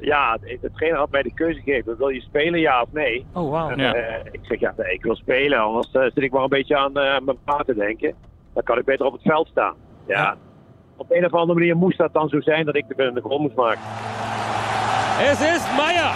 [0.00, 3.26] ja, de, trainer had mij de keuze gegeven, wil je spelen ja of nee?
[3.32, 3.76] Oh, wauw.
[3.76, 3.94] Ja.
[3.94, 6.76] eh, ik zeg ja, nee, ik wil spelen, anders eh, zit ik maar een beetje
[6.76, 8.14] aan eh, mijn pa te denken.
[8.54, 9.74] Dan kan ik beter op het veld staan.
[10.06, 10.16] Ja.
[10.16, 10.36] Ja.
[10.96, 13.38] Op een of andere manier moest dat dan zo zijn dat ik de, de goal
[13.38, 13.80] moest maken.
[15.20, 16.12] Es ist Meier!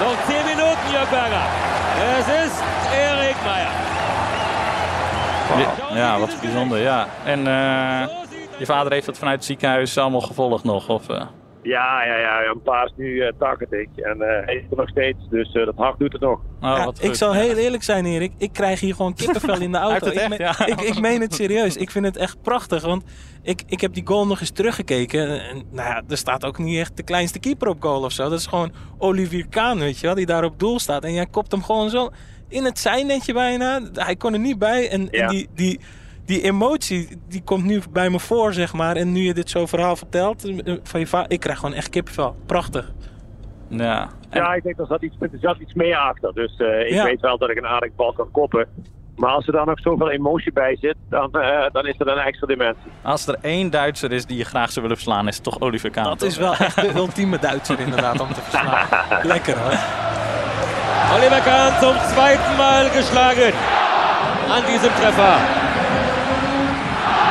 [0.00, 1.66] Nog 10 Minuten, Jörg Berger.
[1.96, 2.62] Es ist
[2.92, 3.70] Erik Meijer.
[5.56, 7.06] Ja, ja, wat bijzonder, ja.
[7.24, 8.08] En eh,
[8.58, 10.88] je vader heeft dat vanuit het ziekenhuis allemaal gevolgd nog?
[10.88, 11.22] Of, eh?
[11.66, 12.44] Ja, ja, ja.
[12.44, 15.18] Een paar is nu uh, 80 en uh, hij is er nog steeds.
[15.30, 16.38] Dus uh, dat hart doet het nog.
[16.38, 18.32] Oh, Ja, wat ik zal heel eerlijk zijn, Erik.
[18.38, 20.04] Ik krijg hier gewoon kippenvel in de auto.
[20.10, 20.66] heeft ik, echt, meen- ja.
[20.66, 21.76] ik, ik meen het serieus.
[21.76, 22.82] Ik vind het echt prachtig.
[22.82, 23.04] Want
[23.42, 25.48] ik, ik heb die goal nog eens teruggekeken.
[25.48, 28.28] En, nou ja, er staat ook niet echt de kleinste keeper op goal of zo.
[28.28, 30.14] Dat is gewoon Olivier Kaan, weet je wel.
[30.14, 31.04] Die daar op doel staat.
[31.04, 32.10] En jij kopt hem gewoon zo
[32.48, 33.80] in het zijnetje bijna.
[33.92, 34.88] Hij kon er niet bij.
[34.90, 35.48] En, en die...
[35.54, 35.80] die
[36.26, 38.96] die emotie, die komt nu bij me voor, zeg maar.
[38.96, 41.88] En nu je dit zo verhaal vertelt, eh, van je vader, ik krijg gewoon echt
[41.88, 42.36] kippenvel.
[42.46, 42.92] Prachtig.
[43.68, 44.08] Ja.
[44.30, 46.32] En- Ja, ik denk dat zat iets, er zat iets meer achter.
[46.34, 47.04] Dus eh, ik Ja.
[47.04, 48.66] weet wel dat ik een aardig bal kan koppen.
[49.16, 52.18] Maar als er dan nog zoveel emotie bij zit, dan, eh, dan is er een
[52.18, 52.90] extra dimensie.
[53.02, 55.90] Als er één Duitser is die je graag zou willen verslaan, is het toch Oliver
[55.90, 56.08] Kahn.
[56.08, 56.28] Dat toch?
[56.28, 58.86] is wel echt de ultieme Duitser inderdaad om te verslaan.
[59.32, 59.78] Lekker hoor.
[61.16, 63.52] Oliver Kahn zum zweiten Mal geschlagen.
[64.48, 65.65] An diesem Treffer.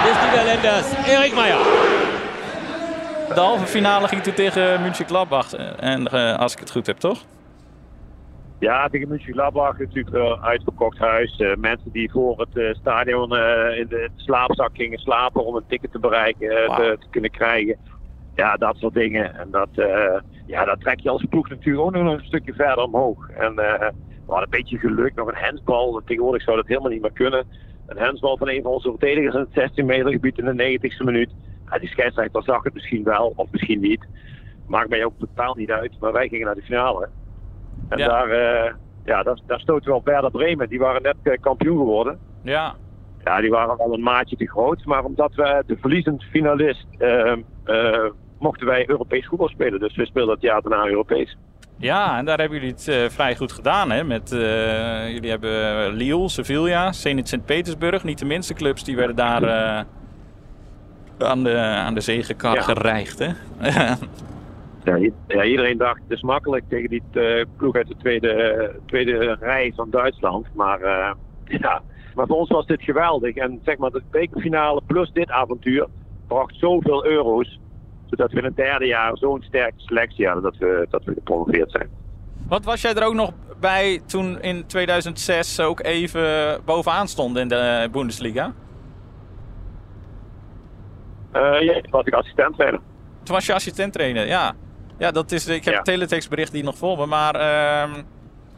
[0.06, 1.58] Des Niederländers Erik Meijer.
[3.34, 5.54] De halve finale ging toen tegen München Gladbach.
[5.80, 7.20] En eh, als ik het goed heb, toch?
[8.60, 11.38] Ja, tegen München Gladbach natuurlijk een uitverkocht huis.
[11.38, 15.66] Eh, mensen die voor het eh, stadion eh, in de slaapzak gingen slapen om een
[15.68, 16.78] ticket te bereiken, eh, Wauw.
[16.78, 17.78] te, te kunnen krijgen.
[18.36, 19.36] Ja, dat soort dingen.
[19.40, 22.84] En dat, eh, ja, dat trek je als ploeg natuurlijk ook nog een stukje verder
[22.84, 23.30] omhoog.
[23.30, 23.80] En eh,
[24.26, 26.02] we hadden een beetje geluk, nog een hensbal.
[26.06, 27.46] Tegenwoordig zou dat helemaal niet meer kunnen.
[27.88, 31.04] Een hensbal van een van onze verdedigers in het 16 meter gebied in de 90ste
[31.06, 31.32] minuut.
[31.70, 34.06] Ja, die scheidsrechter zag het misschien wel, of misschien niet.
[34.68, 36.00] Maakt mij ook totaal niet uit.
[36.00, 37.10] Maar wij gingen naar de finale.
[37.90, 38.08] En Ja.
[38.08, 38.74] daar, eh,
[39.06, 40.70] ja, daar, daar stoten we op Werder Bremen.
[40.70, 42.20] Die waren net eh, kampioen geworden.
[42.44, 42.76] Ja.
[43.24, 44.86] Ja, die waren wel een maatje te groot.
[44.86, 47.34] Maar omdat we de verliezend finalist eh,
[48.40, 49.80] mochten wij Europees voetbal spelen.
[49.80, 51.38] Dus we speelden het jaar daarna Europees.
[51.78, 53.92] Ja, en daar hebben jullie het eh, vrij goed gedaan.
[53.92, 54.04] Hè?
[54.04, 58.04] Met, eh, jullie hebben Lille, Sevilla, Zenit Sint-Petersburg.
[58.04, 59.86] Niet de minste clubs, die werden daar eh,
[61.28, 62.62] aan, de, aan de zegenkar Ja.
[62.62, 63.20] gereigd.
[63.20, 63.30] Hè?
[64.84, 67.04] Ja, ja, iedereen dacht het is makkelijk tegen die
[67.58, 70.48] ploeg uit de tweede, tweede rij van Duitsland.
[70.54, 70.80] Maar,
[71.46, 71.82] ja.
[72.16, 73.36] maar voor ons was dit geweldig.
[73.36, 75.88] En zeg maar, de bekerfinale plus dit avontuur
[76.28, 77.60] bracht zoveel euro's.
[78.10, 81.72] Zodat we in het derde jaar zo'n sterke selectie hadden dat we, dat we gepromoveerd
[81.72, 81.90] zijn.
[82.48, 87.48] Wat was jij er ook nog bij toen in 2006 ook even bovenaan stond in
[87.48, 88.54] de Bundesliga?
[91.32, 92.80] Eh ja, toen was ik assistent trainer.
[93.24, 94.54] Toen was je assistent trainer, ja.
[94.98, 95.80] Ja, dat is, ik heb Ja.
[95.80, 97.06] het teletextbericht hier nog voor me.
[97.06, 98.02] Maar ehm,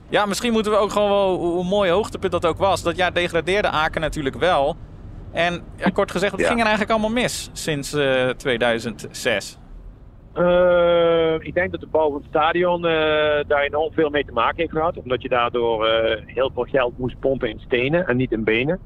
[0.10, 2.84] ja, misschien moeten we ook gewoon wel, hoe mooi hoogtepunt dat ook was.
[2.84, 4.76] Dat jaar degradeerde Aken natuurlijk wel.
[5.32, 6.46] En ja, kort gezegd, Ja.
[6.48, 9.60] ging er eigenlijk allemaal mis sinds eh, 2006.
[10.34, 12.92] Eh, ik denk dat de bouw van het stadion eh,
[13.48, 14.98] daar enorm veel mee te maken heeft gehad.
[14.98, 18.80] Omdat je daardoor eh, heel veel geld moest pompen in stenen en niet in benen.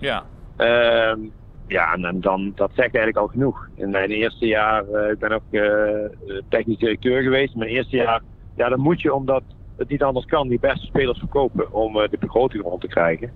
[0.00, 0.24] Ja,
[0.56, 1.18] Ehm,
[1.66, 3.68] ja, en, en dan, dat zegt eigenlijk al genoeg.
[3.74, 7.52] In mijn eerste jaar, eh, ik ben ook eh, technisch directeur geweest.
[7.52, 8.22] In mijn eerste jaar,
[8.56, 9.42] ja, dan moet je, omdat
[9.76, 13.32] het niet anders kan, die beste spelers verkopen om eh, de begroting rond te krijgen.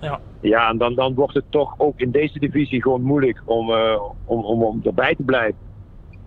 [0.00, 0.20] Ja.
[0.40, 4.00] Ja, en dan, dan wordt het toch ook in deze divisie gewoon moeilijk om, eh,
[4.24, 5.58] om, om, om erbij te blijven.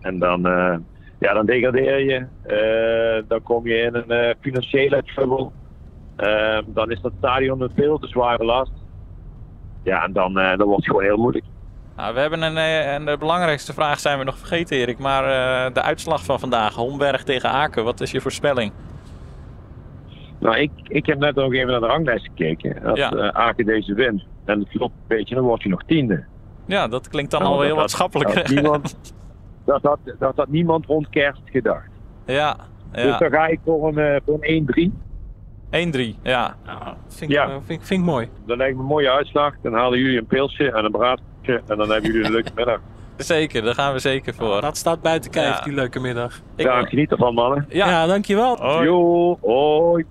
[0.02, 0.76] En dan, eh,
[1.20, 2.26] ja, dan degradeer je.
[2.44, 5.50] Eh, dan kom je in een eh, financiële trouble.
[6.66, 8.72] Dan is dat stadion een veel te zware last.
[9.84, 11.46] Ja, en dan, eh, dan wordt het gewoon heel moeilijk.
[11.96, 15.00] Nou, we hebben een, en de belangrijkste vraag zijn we nog vergeten, Erik.
[15.00, 18.72] Maar eh, de uitslag van vandaag, Homberg tegen Aken, wat is je voorspelling?
[20.40, 22.84] Nou, ik, ik heb net nog even naar de ranglijst gekeken.
[22.86, 23.12] Als Ja.
[23.12, 26.24] eh, Aken deze wint en het klopt een beetje, dan word je nog tiende.
[26.66, 28.36] Ja, dat klinkt dan Nou, al dat heel wat schappelijker.
[28.36, 29.00] Dat had niemand,
[29.66, 31.90] dat, had, dat had niemand rond kerst gedacht.
[32.26, 32.56] ja,
[32.92, 33.18] Dus ja.
[33.18, 34.92] dan ga ik voor een, eh, voor een 1-3.
[35.72, 36.56] 1-3, ja.
[37.08, 37.44] Vind ik, Ja.
[37.44, 38.28] eh, vind, ik- vind ik mooi.
[38.46, 39.54] Dan lijkt me een mooie uitslag.
[39.62, 41.62] Dan halen jullie een pilsje en een braadje.
[41.68, 42.80] En dan hebben jullie een leuke middag.
[43.18, 44.62] Zeker, daar gaan we zeker voor.
[44.62, 45.64] Dat staat buiten kijf, Ja.
[45.64, 46.42] die leuke middag.
[46.56, 47.66] Ik- Ja, geniet ervan, mannen.
[47.70, 47.90] ja.
[47.90, 48.58] Ja, dankjewel.
[48.58, 48.86] Hoi.
[48.86, 50.06] Jo, hoi.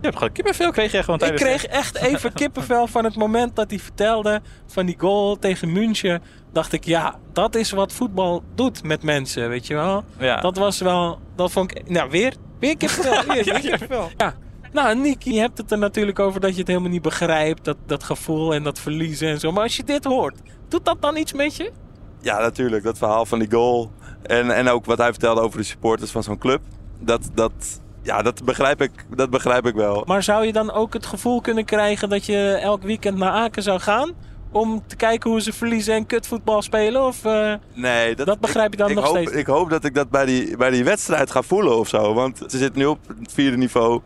[0.00, 3.56] Je hebt gewoon kippenvel kreeg je gewoon Ik kreeg echt even kippenvel van het moment
[3.56, 6.22] dat hij vertelde van die goal tegen München.
[6.52, 10.04] Dacht ik, ja, dat is wat voetbal doet met mensen, weet je wel.
[10.18, 10.40] Ja.
[10.40, 14.10] Dat was wel, dat vond ik, nou weer, weer kippenvel, weer, weer kippenvel.
[14.16, 14.34] Ja.
[14.72, 17.76] Nou, Nick, je hebt het er natuurlijk over dat je het helemaal niet begrijpt, dat,
[17.86, 19.52] dat gevoel en dat verliezen en zo.
[19.52, 20.36] Maar als je dit hoort,
[20.68, 21.72] doet dat dan iets met je?
[22.20, 22.84] Ja, natuurlijk.
[22.84, 23.90] Dat verhaal van die goal.
[24.22, 26.60] En, en ook wat hij vertelde over de supporters van zo'n club.
[26.98, 30.02] Dat, dat, ja, dat, begrijp ik, dat begrijp ik wel.
[30.06, 33.62] Maar zou je dan ook het gevoel kunnen krijgen dat je elk weekend naar Aken
[33.62, 34.12] zou gaan?
[34.52, 37.04] om te kijken hoe ze verliezen en kutvoetbal spelen?
[37.04, 39.32] Of, eh, Nee, dat, Dat begrijp je dan ik, nog hoop, steeds?
[39.32, 42.14] Ik hoop dat ik dat bij die, bij die wedstrijd ga voelen of zo.
[42.14, 44.00] Want ze zitten nu op het vierde niveau.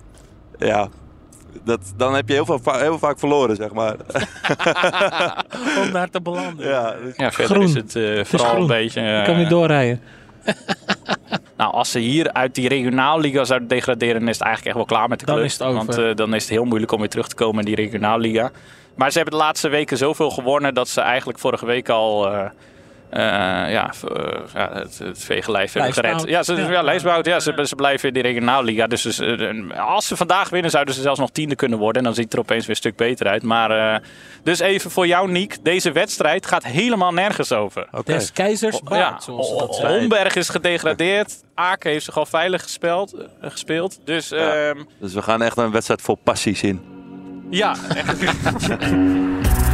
[0.59, 0.89] Ja,
[1.65, 3.97] dat, dan heb je heel, veel, heel vaak verloren, zeg maar.
[5.85, 6.69] om daar te belanden?
[6.69, 7.67] ja, dus- Ja, verder Groen.
[7.69, 8.61] is het eh, vooral groen.
[8.61, 9.01] een beetje...
[9.01, 10.01] Je eh, kan weer doorrijden.
[11.57, 14.97] Nou, als ze hier uit die regionaalliga zouden degraderen, dan is het eigenlijk echt wel
[14.99, 15.47] klaar met de Dan club.
[15.47, 15.77] is het over.
[15.87, 18.51] Want eh, dan is het heel moeilijk om weer terug te komen in die regionaalliga.
[18.95, 22.27] Maar ze hebben de laatste weken zoveel gewonnen dat ze eigenlijk vorige week al
[23.13, 23.23] eh,
[23.73, 26.13] ja, eh, ja, het, het veegelijf hebben gered.
[26.13, 26.83] Ja, ze, Ja.
[27.25, 27.41] ja.
[27.41, 28.87] ze, ze blijven in die regionaalliga.
[28.87, 31.99] Dus ze- eh, als ze vandaag winnen, zouden ze zelfs nog tiende kunnen worden.
[31.99, 33.43] En dan ziet het er opeens weer een stuk beter uit.
[33.43, 34.01] Maar eh,
[34.43, 35.65] dus even voor jou, Niek.
[35.65, 37.87] Deze wedstrijd gaat helemaal nergens over.
[37.91, 38.13] oké.
[38.13, 39.99] Des keizers Ja, baard, zoals ze dat zeggen.
[39.99, 41.35] Homberg is gedegradeerd.
[41.55, 43.99] Aken heeft zich al veilig gespeeld, gespeeld.
[44.05, 44.55] Dus Ja.
[44.69, 46.81] ehm, Dus we gaan echt een wedstrijd vol passie zien.
[47.51, 47.75] ja,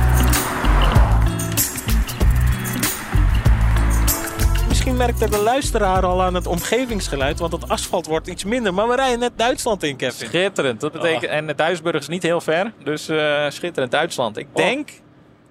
[4.89, 8.75] Misschien merkte de luisteraar al aan het omgevingsgeluid, want het asfalt wordt iets minder.
[8.75, 10.27] Maar we rijden net Duitsland in, Kevin.
[10.27, 10.81] schitterend.
[10.81, 12.73] Dat betekent, En Duisburg is niet heel ver.
[12.85, 14.37] Dus eh, schitterend Duitsland.
[14.37, 14.63] Ik Oh.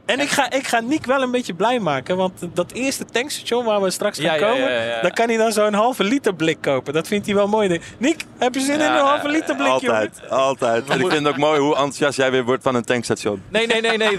[0.07, 3.65] En ik ga, ik ga Niek wel een beetje blij maken, want dat eerste tankstation
[3.65, 5.01] waar we straks gaan Ja, komen, ja, ja.
[5.01, 6.93] daar kan hij dan zo'n halve liter blik kopen.
[6.93, 7.81] Dat vindt hij wel mooi.
[7.97, 9.91] Niek, heb je zin Ja, in een halve liter blik, jongen?
[9.99, 10.89] Altijd, altijd.
[10.89, 13.41] En ik vind het ook mooi hoe enthousiast jij weer wordt van een tankstation.
[13.49, 14.17] Nee, nee, nee, nee.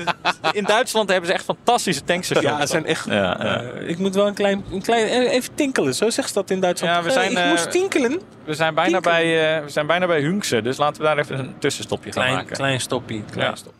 [0.53, 2.53] In Duitsland hebben ze echt fantastische tankstations.
[2.59, 3.05] Ja, ze zijn echt...
[3.09, 3.61] Ja, ja.
[3.63, 5.07] Eh, ik moet wel een klein, een klein...
[5.09, 6.95] eh, Even tinkelen, zo zegt ze dat in Duitsland.
[6.95, 8.21] Ja, we Eh, zijn, ik moest tinkelen.
[8.45, 9.19] We zijn bijna Tinkelen.
[9.19, 10.63] bij, eh, we zijn bijna bij Hunkse.
[10.63, 12.57] Dus laten we daar even een tussenstopje gaan Klein, maken.
[12.57, 13.25] klein stoppie.
[13.31, 13.55] Klein Ja.
[13.57, 13.73] stop.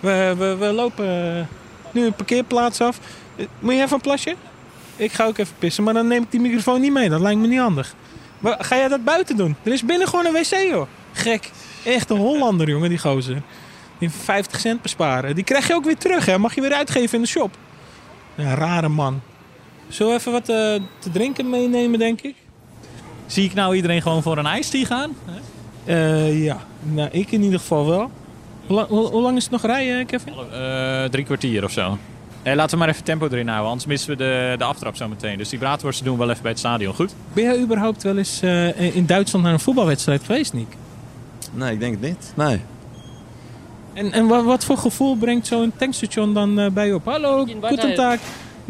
[0.00, 1.44] We, we, we lopen eh,
[1.90, 2.98] nu een parkeerplaats af.
[3.36, 4.34] Eh, Moet je even een plasje?
[4.96, 7.08] Ik ga ook even pissen, maar dan neem ik die microfoon niet mee.
[7.08, 7.94] Dat lijkt me niet handig.
[8.38, 9.56] Wa- Ga jij dat buiten doen?
[9.62, 10.86] Er is binnen gewoon een wc, joh.
[11.12, 11.50] Gek.
[11.84, 13.42] Echt een Hollander, jongen, die gozer.
[13.98, 15.34] Die 50 cent besparen.
[15.34, 16.38] Die krijg je ook weer terug, hè.
[16.38, 17.56] Mag je weer uitgeven in de shop.
[18.34, 19.20] Ja, rare man.
[19.88, 20.56] Zullen we even wat eh,
[20.98, 22.34] te drinken meenemen, denk ik?
[23.26, 25.16] Zie ik nou iedereen gewoon voor een ijstie gaan?
[26.32, 28.10] Ja, nou, ik in ieder geval wel.
[28.68, 30.32] Hoe, lang- hoe, hoe lang is het nog rijden, Kevin?
[30.52, 31.98] Eh, drie kwartier of zo.
[32.42, 35.08] Eh, laten we maar even tempo erin houden, anders missen we de, de aftrap zo
[35.08, 35.38] meteen.
[35.38, 37.14] Dus die braadworsten doen we wel even bij het stadion, goed?
[37.32, 40.66] Ben jij überhaupt wel eens eh, in Duitsland naar een voetbalwedstrijd geweest, Nick?
[41.52, 42.32] Nee, ik denk het niet.
[42.36, 42.60] Nee.
[43.92, 47.04] En, en wat, wat voor gevoel brengt zo'n tankstation dan bij je op?
[47.04, 48.18] Hallo, guten Tag.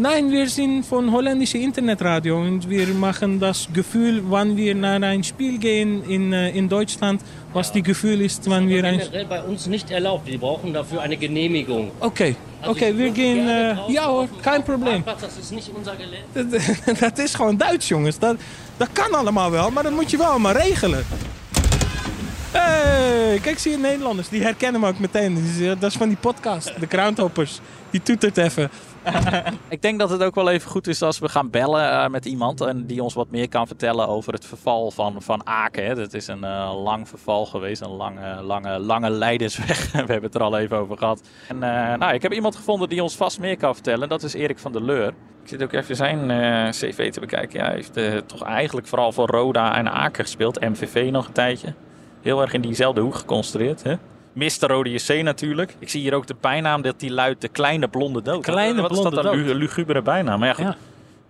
[0.01, 5.25] Nein, wir sind von holländische Internetradio und wir machen das Gefühl, wann wir nach ein
[5.25, 7.21] Spiel gehen in, äh, in Deutschland,
[7.53, 8.99] was die Gefühl ist, wann wir ein...
[8.99, 10.29] generell bei uns nicht erlaubt.
[10.29, 11.91] Die brauchen dafür eine Genehmigung.
[12.01, 13.49] Oké, Also oké, ich wir gehen...
[13.49, 15.03] äh, ja hoor, kein Probleem.
[15.05, 16.59] Das ist nicht unser Gelände.
[16.87, 18.19] Dat, dat is gewoon Duits, jongens.
[18.21, 18.37] Dat,
[18.77, 21.05] dat kan allemaal wel, maar dat moet je wel maar regelen.
[22.53, 24.29] Hey, kijk, zie je Nederlanders.
[24.29, 25.37] Die herkennen me ook meteen.
[25.37, 27.61] Is- Dat is van die podcast, de Groundhoppers.
[27.91, 28.71] Die toetert even.
[29.69, 32.25] Ik denk dat het ook wel even goed is als we gaan bellen eh, met
[32.25, 35.97] iemand en die ons wat meer kan vertellen over het verval van, van Aken.
[35.97, 39.91] Dat is een eh, lang verval geweest, een lange, lange, lange leidensweg.
[39.93, 41.23] we hebben het er al even over gehad.
[41.49, 44.09] En eh, nou, ik heb iemand gevonden die ons vast meer kan vertellen.
[44.09, 45.09] Dat is Erik van der Leur.
[45.43, 46.29] Ik zit ook even zijn
[46.71, 47.61] cv te bekijken.
[47.61, 50.61] Hij heeft toch eigenlijk vooral voor Roda en Aken gespeeld.
[50.61, 51.75] MVV nog een tijdje.
[52.23, 53.83] Heel erg in diezelfde hoek geconstrueerd.
[53.83, 53.95] Hè?
[54.39, 54.67] Mr.
[54.69, 55.75] Rode JC natuurlijk.
[55.79, 58.43] Ik zie hier ook de bijnaam dat die luidt de kleine blonde dood.
[58.43, 59.47] Kleine Wat is blonde dat een dood.
[59.47, 60.39] lu- lugubere bijnaam?
[60.39, 60.65] Maar ja, goed.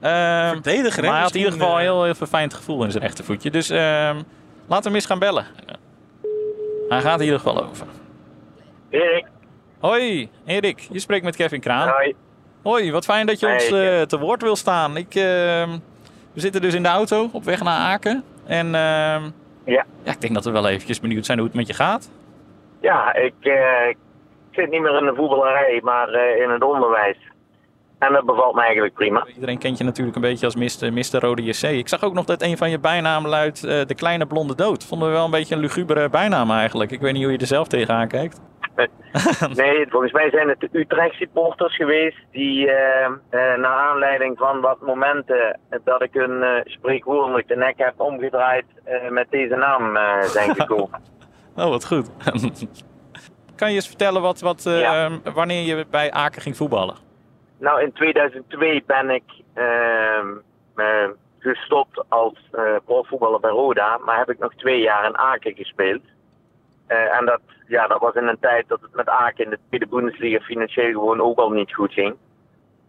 [0.01, 0.47] Ja.
[0.47, 1.03] Ehm, Verdediger, hè?
[1.09, 3.51] maar hij had in ieder geval een eh, heel, heel verfijnd gevoel in zijn rechtervoetje.
[3.51, 4.15] Dus ehm,
[4.67, 5.47] laten we hem eens gaan bellen.
[6.89, 7.87] Hij gaat in ieder geval over.
[8.91, 9.27] Erik,
[9.79, 10.89] Hoi, Erik.
[10.93, 11.89] Je spreekt met Kevin Kraan.
[11.89, 12.15] hoi.
[12.63, 14.97] Hoi, wat fijn dat je Hey, ons eh, te woord wil staan.
[14.97, 15.71] Ik, ehm,
[16.33, 18.25] we zitten dus in de auto op weg naar Aken.
[18.47, 19.23] En ehm,
[19.65, 19.85] Ja.
[20.05, 22.11] ja, ik denk dat we wel eventjes benieuwd zijn hoe het met je gaat.
[22.81, 23.97] Ja, ik, eh, ik
[24.51, 27.19] zit niet meer in de voetballerij, maar eh, in het onderwijs.
[27.99, 29.27] En dat bevalt me eigenlijk prima.
[29.35, 30.93] Iedereen kent je natuurlijk een beetje als Mr.
[30.93, 31.21] Mr.
[31.21, 31.63] Rode JC.
[31.63, 34.85] Ik zag ook nog dat een van je bijnamen luidt eh, de kleine blonde dood.
[34.85, 36.91] Vonden we wel een beetje een lugubere bijnaam eigenlijk.
[36.91, 38.41] Ik weet niet hoe je er zelf tegenaan kijkt.
[39.55, 44.81] Nee, volgens mij zijn het de Utrecht supporters geweest die eh, naar aanleiding van wat
[44.81, 48.65] momenten dat ik een eh, spreekwoordelijk de nek heb omgedraaid
[49.09, 51.01] met deze naam zijn gekomen.
[51.59, 52.11] Oh, wat goed.
[53.57, 55.11] kan je eens vertellen wat, wat, eh, Ja.
[55.35, 56.97] wanneer je bij Aken ging voetballen?
[57.59, 59.23] Nou, in 2002 ben ik
[59.55, 60.27] ehm,
[60.77, 65.55] eh, gestopt als eh, profvoetballer bij Roda, maar heb ik nog twee jaar in Aken
[65.57, 66.03] gespeeld.
[66.87, 69.59] Eh, en dat, ja, dat was in een tijd dat het met Aken in de
[69.69, 72.15] tweede Bundesliga financieel gewoon ook al niet goed ging.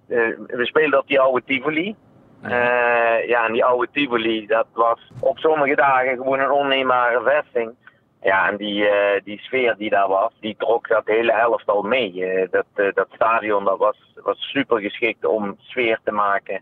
[0.07, 1.95] Eh, we speelden op die oude Tivoli.
[2.41, 7.75] Eh, ja, en die oude Tivoli, dat was op sommige dagen gewoon een onneembare vesting.
[8.21, 12.25] Ja, en die, eh, die sfeer die daar was, die trok dat hele elftal mee.
[12.25, 16.61] Eh, dat, eh, dat stadion dat was, was super geschikt om sfeer te maken.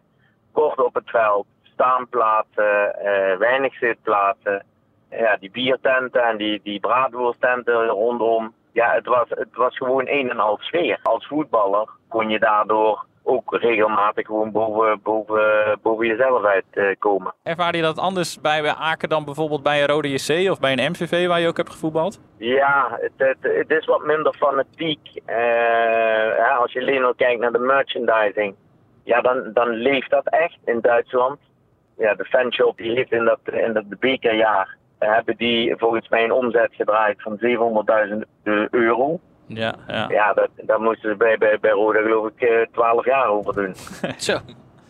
[0.52, 2.96] Kort op het veld, staanplaatsen,
[3.40, 4.66] weinig zitplaatsen.
[5.10, 6.80] Ja, die biertenten en die, die
[7.88, 8.54] rondom.
[8.72, 11.00] Ja, het was, het was gewoon een en al sfeer.
[11.04, 17.34] Als voetballer kon je daardoor ook regelmatig gewoon boven, boven, boven jezelf uitkomen.
[17.44, 20.92] Ervaar je dat anders bij Aken dan bijvoorbeeld bij een Rode JC of bij een
[20.92, 22.22] MVV waar je ook hebt gevoetbald?
[22.38, 25.00] Ja, het, het, het is wat minder fanatiek.
[25.26, 25.36] Eh,
[26.38, 28.56] ja, als je alleen al kijkt naar de merchandising,
[29.04, 31.40] ja, dan, dan leeft dat echt in Duitsland.
[31.98, 36.24] Ja, de fanshop die heeft in dat, in dat bekerjaar, eh, hebben die volgens mij
[36.24, 39.20] een omzet gedraaid van 700.000 euro.
[39.48, 40.06] Ja, ja.
[40.10, 43.54] Ja, dat, daar moesten ze bij, bij, bij Roda geloof ik eh, 12 jaar over
[43.54, 43.76] doen.
[44.18, 44.38] Zo.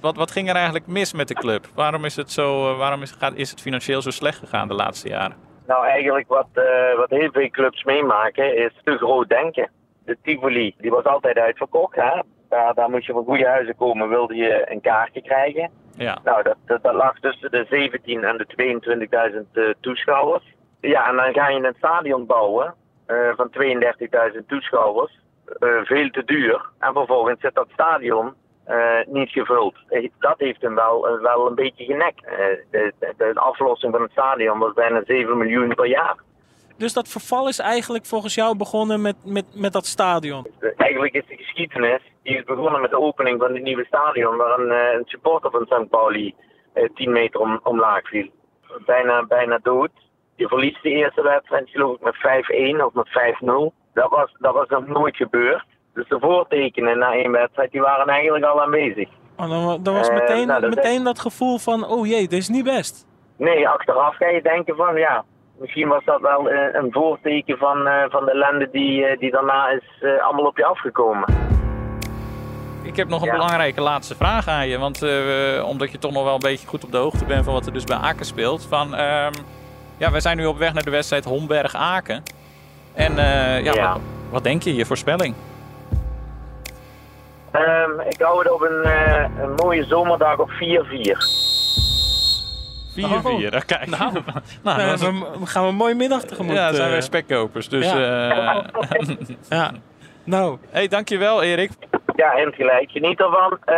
[0.02, 1.66] Wat, wat ging er eigenlijk mis met de club?
[1.76, 4.74] Waarom is het, zo, eh, waarom is, gaat, is het financieel zo slecht gegaan de
[4.74, 5.36] laatste jaren?
[5.68, 9.70] Nou, eigenlijk wat, eh, wat heel veel clubs meemaken is te groot denken.
[10.06, 11.96] De Tivoli, die was altijd uitverkocht.
[11.96, 12.22] Hè?
[12.50, 15.70] Daar, daar moest je van goede huizen komen, wilde je een kaartje krijgen.
[15.98, 16.18] Ja.
[16.24, 18.48] Nou, dat, dat, dat lag tussen de 17 en de
[19.34, 20.44] 22.000 eh, toeschouwers.
[20.82, 22.72] Ja, en dan ga je een stadion bouwen eh,
[23.36, 23.50] van
[24.34, 25.20] 32.000 toeschouwers.
[25.60, 26.62] Eh, veel te duur.
[26.80, 28.34] En vervolgens zit dat stadion
[28.66, 29.76] eh, niet gevuld.
[29.90, 32.26] Eh, Dat heeft hem wel, eh, wel een beetje genekt.
[32.26, 32.36] Eh,
[32.72, 36.16] de, de, de aflossing van het stadion was bijna 7 miljoen per jaar.
[36.78, 40.48] Dus dat verval is eigenlijk volgens jou begonnen met, met, met dat stadion.
[40.78, 44.60] Eigenlijk is de geschiedenis, die is begonnen met de opening van het nieuwe stadion, waar
[44.60, 45.90] een, eh, een supporter van St.
[45.90, 46.36] Pauli
[46.74, 48.30] eh, 10 meter om, omlaag viel.
[48.86, 49.92] Bijna, bijna dood.
[50.38, 52.16] Je verliest de eerste wedstrijd, geloof ik, met
[52.80, 53.74] 5-1 of met 5-0.
[53.94, 55.64] Dat was, dat was nog nooit gebeurd.
[55.94, 59.10] Dus de voortekenen na één wedstrijd, die waren eigenlijk al aanwezig.
[59.38, 62.40] Oh, dan, dan was Eh, meteen, nou, dat- meteen dat gevoel van, oh jee, dit
[62.40, 63.06] is niet best.
[63.38, 65.24] Nee, achteraf ga je denken van ja,
[65.60, 69.70] misschien was dat wel eh, een voorteken van, eh, van de ellende die, die daarna
[69.70, 71.26] is allemaal op je afgekomen.
[72.84, 73.34] Ik heb nog een Ja.
[73.34, 74.78] belangrijke laatste vraag aan je.
[74.80, 77.54] Want eh, omdat je toch nog wel een beetje goed op de hoogte bent van
[77.54, 78.66] wat er dus bij Aken speelt.
[78.66, 79.32] Van, ehm,
[79.98, 82.24] ja, wij zijn nu op weg naar de wedstrijd Homberg-Aken.
[82.94, 83.92] En eh, ja, Ja.
[83.94, 85.36] Wat, wat denk je, je voorspelling?
[87.52, 91.18] Ehm, ik hou het op een, eh, een mooie zomerdag op 4-4.
[92.96, 93.56] 4-4.
[93.56, 93.62] Oh.
[93.66, 93.86] Kijk.
[93.88, 94.22] Nou,
[94.64, 96.56] nou, we, we gaan een mooie middag tegemoet.
[96.56, 96.92] ja, zijn eh.
[96.92, 97.70] wij spekkopers.
[97.70, 98.64] Dus Ja.
[98.64, 99.08] eh
[99.50, 99.72] ja.
[100.24, 101.72] Nou, hey, dankjewel Erik.
[102.18, 102.92] Ja, en gelijk.
[102.92, 103.58] Geniet ervan.
[103.66, 103.76] Eh,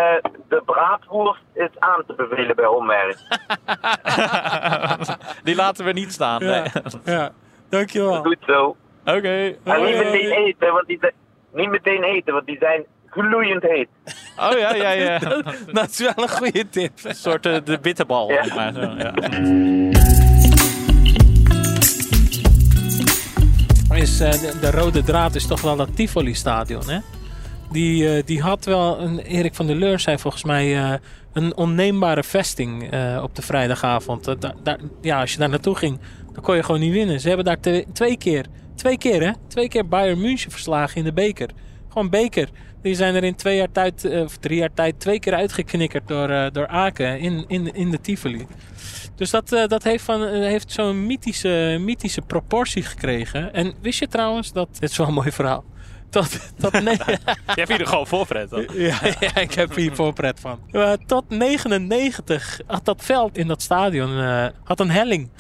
[0.47, 3.17] de braadworst is aan te bevelen bij Homberg.
[5.43, 6.43] Die laten we niet staan.
[6.45, 7.15] ja, Nee.
[7.15, 7.31] ja.
[7.69, 8.21] dankjewel.
[8.23, 8.75] Goed zo.
[9.05, 9.55] Oké.
[9.63, 11.13] En niet meteen eten, want die, zijn-
[11.53, 13.89] niet meteen eten, want die zijn gloeiend heet.
[14.39, 15.19] Oh ja, ja, ja.
[15.71, 16.91] Dat is wel een goede tip.
[17.03, 18.31] Een soort eh, de bitterbal.
[18.31, 18.43] Ja.
[18.43, 19.13] zeg maar, zo, ja.
[23.95, 26.99] Is, eh, de, de rode draad is toch wel dat Tivoli-stadion, hè?
[27.71, 30.93] Die, eh, die had wel, een, Erik van der Leur zei volgens mij, eh,
[31.33, 34.35] een onneembare vesting eh, op de vrijdagavond.
[35.01, 35.99] Ja, als je daar naartoe ging,
[36.33, 37.19] dan kon je gewoon niet winnen.
[37.19, 41.13] Ze hebben daar twee keer, twee keer hè, twee keer Bayern München verslagen in de
[41.13, 41.49] beker.
[41.87, 42.49] Gewoon beker.
[42.81, 46.29] Die zijn er in twee jaar tijd, of drie jaar tijd, twee keer uitgeknikkerd door,
[46.29, 48.47] eh, door Aken in, in, in de Tivoli.
[49.15, 53.53] Dus dat, dat heeft, van, heeft zo'n mythische, mythische proportie gekregen.
[53.53, 54.67] En wist je trouwens dat.
[54.79, 55.63] Dit is wel een mooi verhaal.
[56.09, 56.91] Tot, tot ne-
[57.55, 58.49] Je hebt hier gewoon voorpret.
[58.49, 58.65] dan.
[58.73, 60.59] ja, ja, ik heb hier voorpret van.
[60.71, 65.29] Maar tot 99 had dat veld in dat stadion eh, had een helling.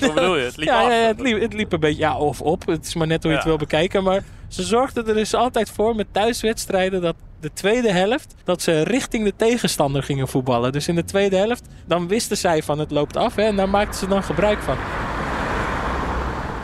[0.00, 0.44] Wat bedoel je?
[0.44, 0.88] Het liep ja, af.
[0.88, 2.66] ja, ja, het, liep, het liep een beetje ja, of op.
[2.66, 4.02] Het is maar net hoe je het wil bekijken.
[4.02, 8.82] Maar ze zorgden er dus altijd voor met thuiswedstrijden dat de tweede helft, dat ze
[8.82, 10.72] richting de tegenstander gingen voetballen.
[10.72, 13.68] Dus in de tweede helft, dan wisten zij van het loopt af hè, en daar
[13.68, 14.76] maakten ze dan gebruik van.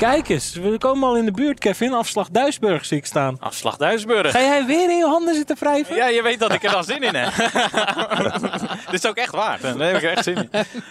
[0.00, 1.92] Kijk eens, we komen al in de buurt, Kevin.
[1.92, 3.36] Afslag Duisburg zie ik staan.
[3.40, 4.30] Afslag Duisburg.
[4.30, 5.96] Ga jij weer in je handen zitten wrijven?
[5.96, 7.32] Ja, je weet dat ik er al zin in heb.
[8.90, 9.58] Dit is ook echt waar.
[9.60, 10.48] Daar heb ik er echt zin in.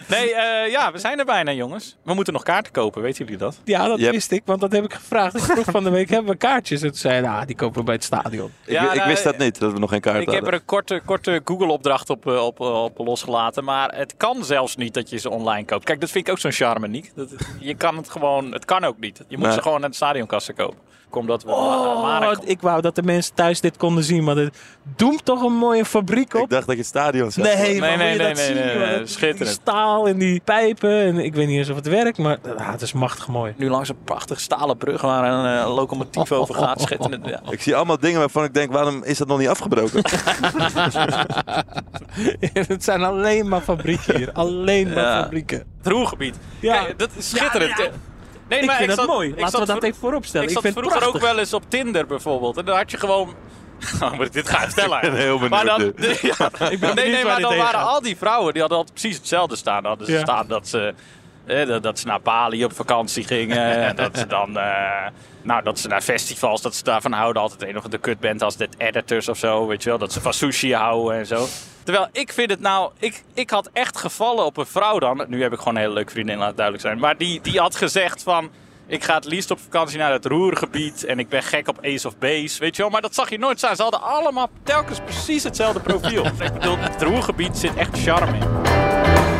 [0.07, 1.97] Nee, eh, ja, we zijn er bijna, jongens.
[2.03, 3.59] We moeten nog kaarten kopen, weten jullie dat?
[3.63, 4.11] Ja, dat Yep.
[4.11, 5.35] wist ik, want dat heb ik gevraagd.
[5.35, 6.81] Ik vroeg van de week, hebben we kaartjes?
[6.81, 8.51] En toen zei nou, die kopen we bij het stadion.
[8.65, 10.41] Ik, Ja, ik nou, wist dat niet, dat we nog geen kaart Ik heb er
[10.41, 10.59] hadden.
[10.59, 13.63] een korte, korte Google-opdracht op, eh, op, op losgelaten.
[13.63, 15.83] Maar het kan zelfs niet dat je ze online koopt.
[15.85, 17.11] Kijk, dat vind ik ook zo'n charme, Niek.
[17.15, 18.51] Dat, je kan het gewoon...
[18.51, 19.23] Het kan ook niet.
[19.27, 20.77] Je moet ze gewoon aan de stadionkassen kopen.
[21.11, 24.57] omdat we Oh, Marek ik wou dat de mensen thuis dit konden zien, maar dit
[24.95, 26.41] doemt toch een mooie fabriek op.
[26.43, 27.43] Ik dacht dat je het stadion zag.
[27.45, 28.87] Nee, Nee, nee, nee, dat nee, zien, nee, joh?
[28.87, 29.37] nee, Dat- schitterend.
[29.39, 30.89] Die staal en die pijpen.
[30.91, 33.53] En ik weet niet eens of het werkt, maar ah, het is machtig mooi.
[33.57, 36.81] nu langs een prachtige stalen brug waar een eh, locomotief over gaat.
[36.81, 37.25] Schitterend.
[37.25, 37.41] Ja.
[37.49, 40.01] Ik zie allemaal dingen waarvan ik denk, waarom is dat nog niet afgebroken?
[42.73, 44.31] het zijn alleen maar fabrieken hier.
[44.31, 45.21] Alleen maar Ja.
[45.21, 45.57] fabrieken.
[45.77, 46.35] Het Roergebied.
[46.59, 46.83] Ja.
[46.83, 47.77] Kijk, dat is schitterend.
[47.77, 47.89] Ja, ja.
[48.49, 49.29] Nee, Ik maar vind dat zat- mooi.
[49.29, 50.41] ik Laten zat we dat even vooropstellen.
[50.47, 51.31] Ik Ik zat vind het vroeger ook prachtig.
[51.33, 52.57] wel eens op Tinder bijvoorbeeld.
[52.57, 53.35] En dan had je gewoon...
[54.03, 55.01] Oh, maar dit ga ik vertellen.
[55.01, 55.81] ben heel benieuwd Maar dan,
[56.21, 57.87] ja, ben nee, nee, maar dan waren gaat.
[57.87, 59.81] al die vrouwen, die hadden altijd precies hetzelfde staan.
[59.81, 60.19] Dan hadden ze Ja.
[60.19, 60.93] staan dat ze,
[61.49, 63.75] eh, dat, dat ze naar Bali op vakantie gingen.
[63.75, 64.57] en dat ze dan...
[64.57, 65.07] eh,
[65.41, 67.41] nou, dat ze naar festivals, dat ze daarvan houden.
[67.41, 69.97] Altijd een of de kutband als Dead Editors of zo, weet je wel.
[69.97, 71.45] Dat ze van sushi houden en zo.
[71.83, 72.91] Terwijl ik vind het nou...
[72.99, 75.25] Ik, ik had echt gevallen op een vrouw dan.
[75.27, 76.99] Nu heb ik gewoon een hele leuke vriendin, laat het duidelijk zijn.
[76.99, 78.49] Maar die, die had gezegd van...
[78.87, 81.05] Ik ga het liefst op vakantie naar het Roergebied.
[81.05, 82.91] En ik ben gek op Ace of Base, weet je wel.
[82.91, 83.75] Maar dat zag je nooit staan.
[83.75, 86.25] Ze hadden allemaal telkens precies hetzelfde profiel.
[86.45, 89.38] ik bedoel, het Roergebied zit echt charme in.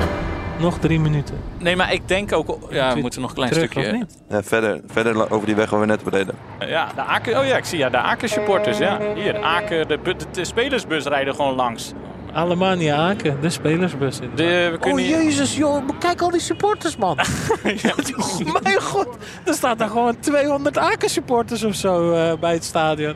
[0.59, 1.35] Nog drie minuten.
[1.57, 2.57] Nee, maar ik denk ook...
[2.69, 3.89] Ja, we moeten nog een klein Terug, stukje...
[3.89, 4.17] of niet?
[4.29, 6.35] Ja, verder, verder over die weg waar we net bereden.
[6.59, 8.77] Ja, de Aken, oh ja, ik zie ja, de Aken supporters.
[8.77, 8.99] Ja.
[9.15, 11.91] Hier, de Aken, de, bu- de, de spelersbus rijden gewoon langs.
[12.33, 14.19] Alemania Aken, de spelersbus.
[14.35, 17.17] De, we kunnen Oh jezus joh, kijk al die supporters man.
[18.63, 19.07] Mijn god,
[19.45, 23.15] er staan daar gewoon 200 Aken supporters of zo eh, bij het stadion.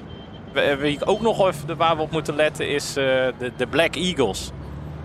[0.53, 3.03] We- Wie ik ook nog even waar we op moeten letten is eh,
[3.37, 4.51] de, de Black Eagles.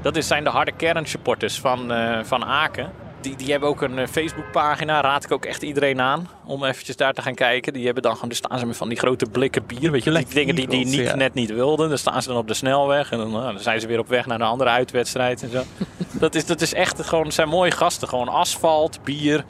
[0.02, 2.92] Dat is, zijn de harde kernsupporters van, eh, van Aken.
[3.20, 5.00] Die, die hebben ook een eh, Facebookpagina.
[5.00, 7.72] Raad ik ook echt iedereen aan om eventjes daar te gaan kijken.
[7.72, 9.90] Die hebben dan gewoon, daar staan ze met van die grote blikken bier.
[9.90, 11.14] Weet je, die dingen die, die niet, ja.
[11.14, 11.88] net niet wilden.
[11.88, 13.10] Dan staan ze dan op de snelweg.
[13.10, 15.62] En dan, nou, dan zijn ze weer op weg naar een andere uitwedstrijd en zo.
[16.20, 18.08] dat, is, dat is echt gewoon, zijn mooie gasten.
[18.08, 19.44] Gewoon asfalt, bier.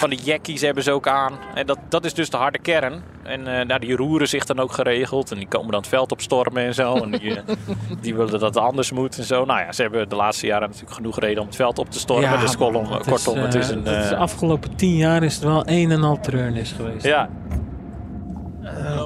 [0.00, 1.38] Van die jackies hebben ze ook aan.
[1.54, 3.02] En dat, dat is dus de harde kern.
[3.22, 5.30] En eh, nou, die roeren zich dan ook geregeld.
[5.30, 6.94] En die komen dan het veld opstormen en zo.
[6.94, 7.56] En die, eh,
[8.02, 9.44] die willen dat het anders moet en zo.
[9.44, 11.98] Nou ja, ze hebben de laatste jaren natuurlijk genoeg reden om het veld op te
[11.98, 12.40] stormen.
[12.40, 13.84] dus kolom, het kortom, is, het is eh, een...
[13.84, 17.04] het is de afgelopen tien jaar is het wel een en al treurnis geweest.
[17.04, 17.30] ja,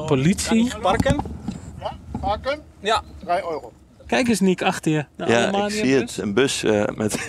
[0.06, 0.78] politie.
[0.80, 1.16] parken?
[2.20, 2.60] Parken?
[2.80, 3.02] Ja.
[3.24, 3.72] 3 euro.
[4.14, 5.04] Kijk eens Niek achter je.
[5.16, 6.00] De Ja, ik zie bus.
[6.00, 6.24] het.
[6.24, 7.28] Een bus eh, met...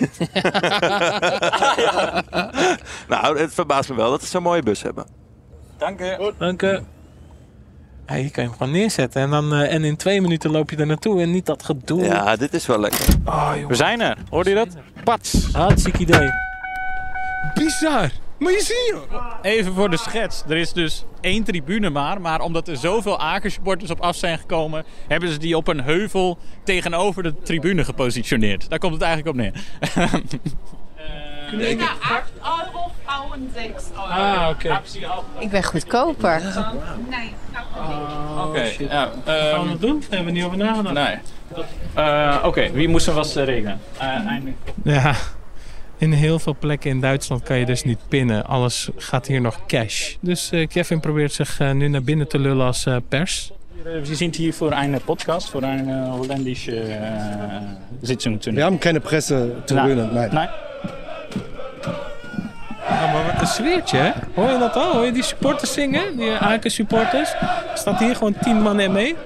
[3.08, 5.06] nou, het verbaast me wel dat ze zo'n mooie bus hebben.
[5.78, 6.32] Dank u.
[6.38, 6.62] Dank.
[6.62, 9.22] Ja, hier kan je hem gewoon neerzetten.
[9.22, 11.20] En, dan, eh, en in twee minuten loop je er naartoe.
[11.20, 12.04] En niet dat gedoe.
[12.04, 13.06] Ja, dit is wel lekker.
[13.24, 13.52] Oh.
[13.68, 14.18] We zijn er.
[14.30, 14.68] Hoorde je dat?
[15.04, 15.48] Pats.
[15.52, 16.30] Hartstikke idee.
[17.54, 18.10] Bizar.
[18.38, 19.32] Maar je ziet joh.
[19.42, 20.42] Even voor de schets.
[20.48, 22.20] Er is dus één tribune maar.
[22.20, 24.84] Maar omdat er zoveel Aken-supporters op af zijn gekomen...
[25.08, 28.68] hebben ze die op een heuvel tegenover de tribune gepositioneerd.
[28.70, 29.52] Daar komt het eigenlijk op neer.
[31.52, 34.02] Mega 8 euro, vrouwen 6 euro.
[34.02, 34.80] Ah, oké.
[35.38, 36.42] Ik ben goedkoper.
[37.08, 37.34] Nee,
[38.38, 39.10] Oké, ja.
[39.24, 40.00] Wat gaan we ehm, dat doen?
[40.00, 40.94] Daar hebben we niet over nagedacht.
[40.94, 41.18] nee.
[41.94, 43.80] Eh, Oké, wie moest er was eh, regelen?
[43.98, 44.56] Eh, eindelijk.
[44.84, 45.14] Ja,
[45.98, 48.46] in heel veel plekken in Duitsland kan je dus niet pinnen.
[48.46, 50.14] Alles gaat hier nog cash.
[50.20, 53.52] Dus eh, Kevin probeert zich eh, nu naar binnen te lullen als eh, pers.
[53.82, 56.96] We zijn hier voor een podcast, voor een uh, Holländische uh,
[58.02, 58.44] Sitzung.
[58.44, 60.34] Wir haben keine Pressetribüne, nein.
[60.34, 60.65] Nee.
[63.00, 64.10] Ja, maar wat een sfeertje, hè?
[64.34, 64.92] Hoor je dat al?
[64.92, 66.16] Hoor je die supporters zingen?
[66.16, 67.32] Die Aken supporters.
[67.32, 69.16] Er staat hier gewoon tien man in mee.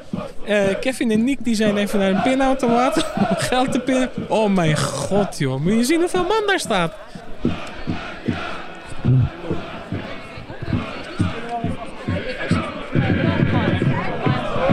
[0.44, 4.10] Eh, Kevin en Nick die zijn even naar een pinautomaat om geld te pinnen.
[4.28, 5.60] Oh mijn god, joh.
[5.60, 6.92] Moet je zien hoeveel man daar staat.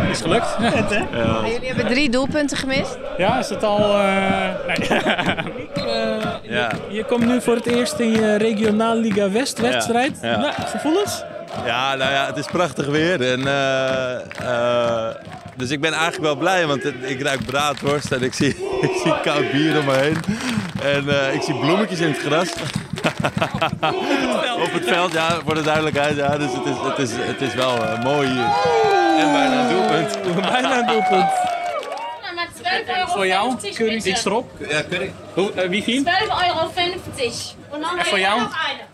[0.09, 0.57] Is gelukt.
[1.51, 2.97] Jullie hebben drie doelpunten gemist.
[3.17, 3.79] Ja, is het al...
[3.79, 4.49] Uh...
[4.67, 5.69] Nee.
[6.57, 6.71] Ja.
[6.89, 10.17] Je komt nu voor het eerst in je regionaal Liga West wedstrijd.
[10.21, 10.37] Ja.
[10.37, 11.23] Nou, gevoelens?
[11.65, 13.31] Ja, nou ja, het is prachtig weer.
[13.31, 15.15] En, eh, eh,
[15.55, 18.49] dus ik ben eigenlijk wel blij, want ik ruik braadworst en ik zie,
[18.87, 20.17] ik zie koud bier om me heen.
[20.83, 22.49] En eh, ik zie bloemetjes in het gras.
[24.65, 26.15] Op het veld, ja, voor de duidelijkheid.
[26.15, 28.49] Ja, dus het is, het is, het is wel mooi hier.
[29.17, 30.17] En bijna een doelpunt.
[30.51, 31.56] Bijna een doelpunt.
[32.85, 33.11] Maar 12,50 euro.
[33.11, 33.55] Voor jou?
[33.61, 34.09] bitte.
[34.09, 34.51] Iets erop?
[34.69, 35.13] Ja, curry.
[35.33, 36.03] Hoe, uh, wie viel?
[36.03, 36.69] 12,50 euro.
[37.71, 38.41] En dan En voor jou?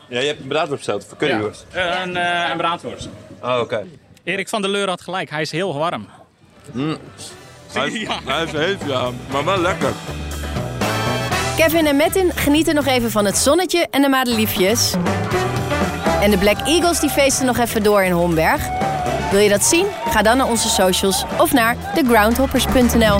[0.07, 1.65] Ja, je hebt een braadworst besteld voor curryworst.
[1.75, 3.09] Uh, een, uh, een braadworst.
[3.41, 3.85] Oh, oké.
[4.23, 6.07] Erik van der Leur had gelijk, hij is heel warm.
[6.71, 6.97] Mm.
[7.73, 9.91] Hij, is, hij is heet, ja, maar wel lekker.
[11.57, 14.93] Kevin en Metin genieten nog even van het zonnetje en de madeliefjes.
[16.21, 18.61] En de Black Eagles die feesten nog even door in Homberg.
[19.31, 19.85] Wil je dat zien?
[20.09, 23.19] Ga dan naar onze socials of naar thegroundhoppers.nl.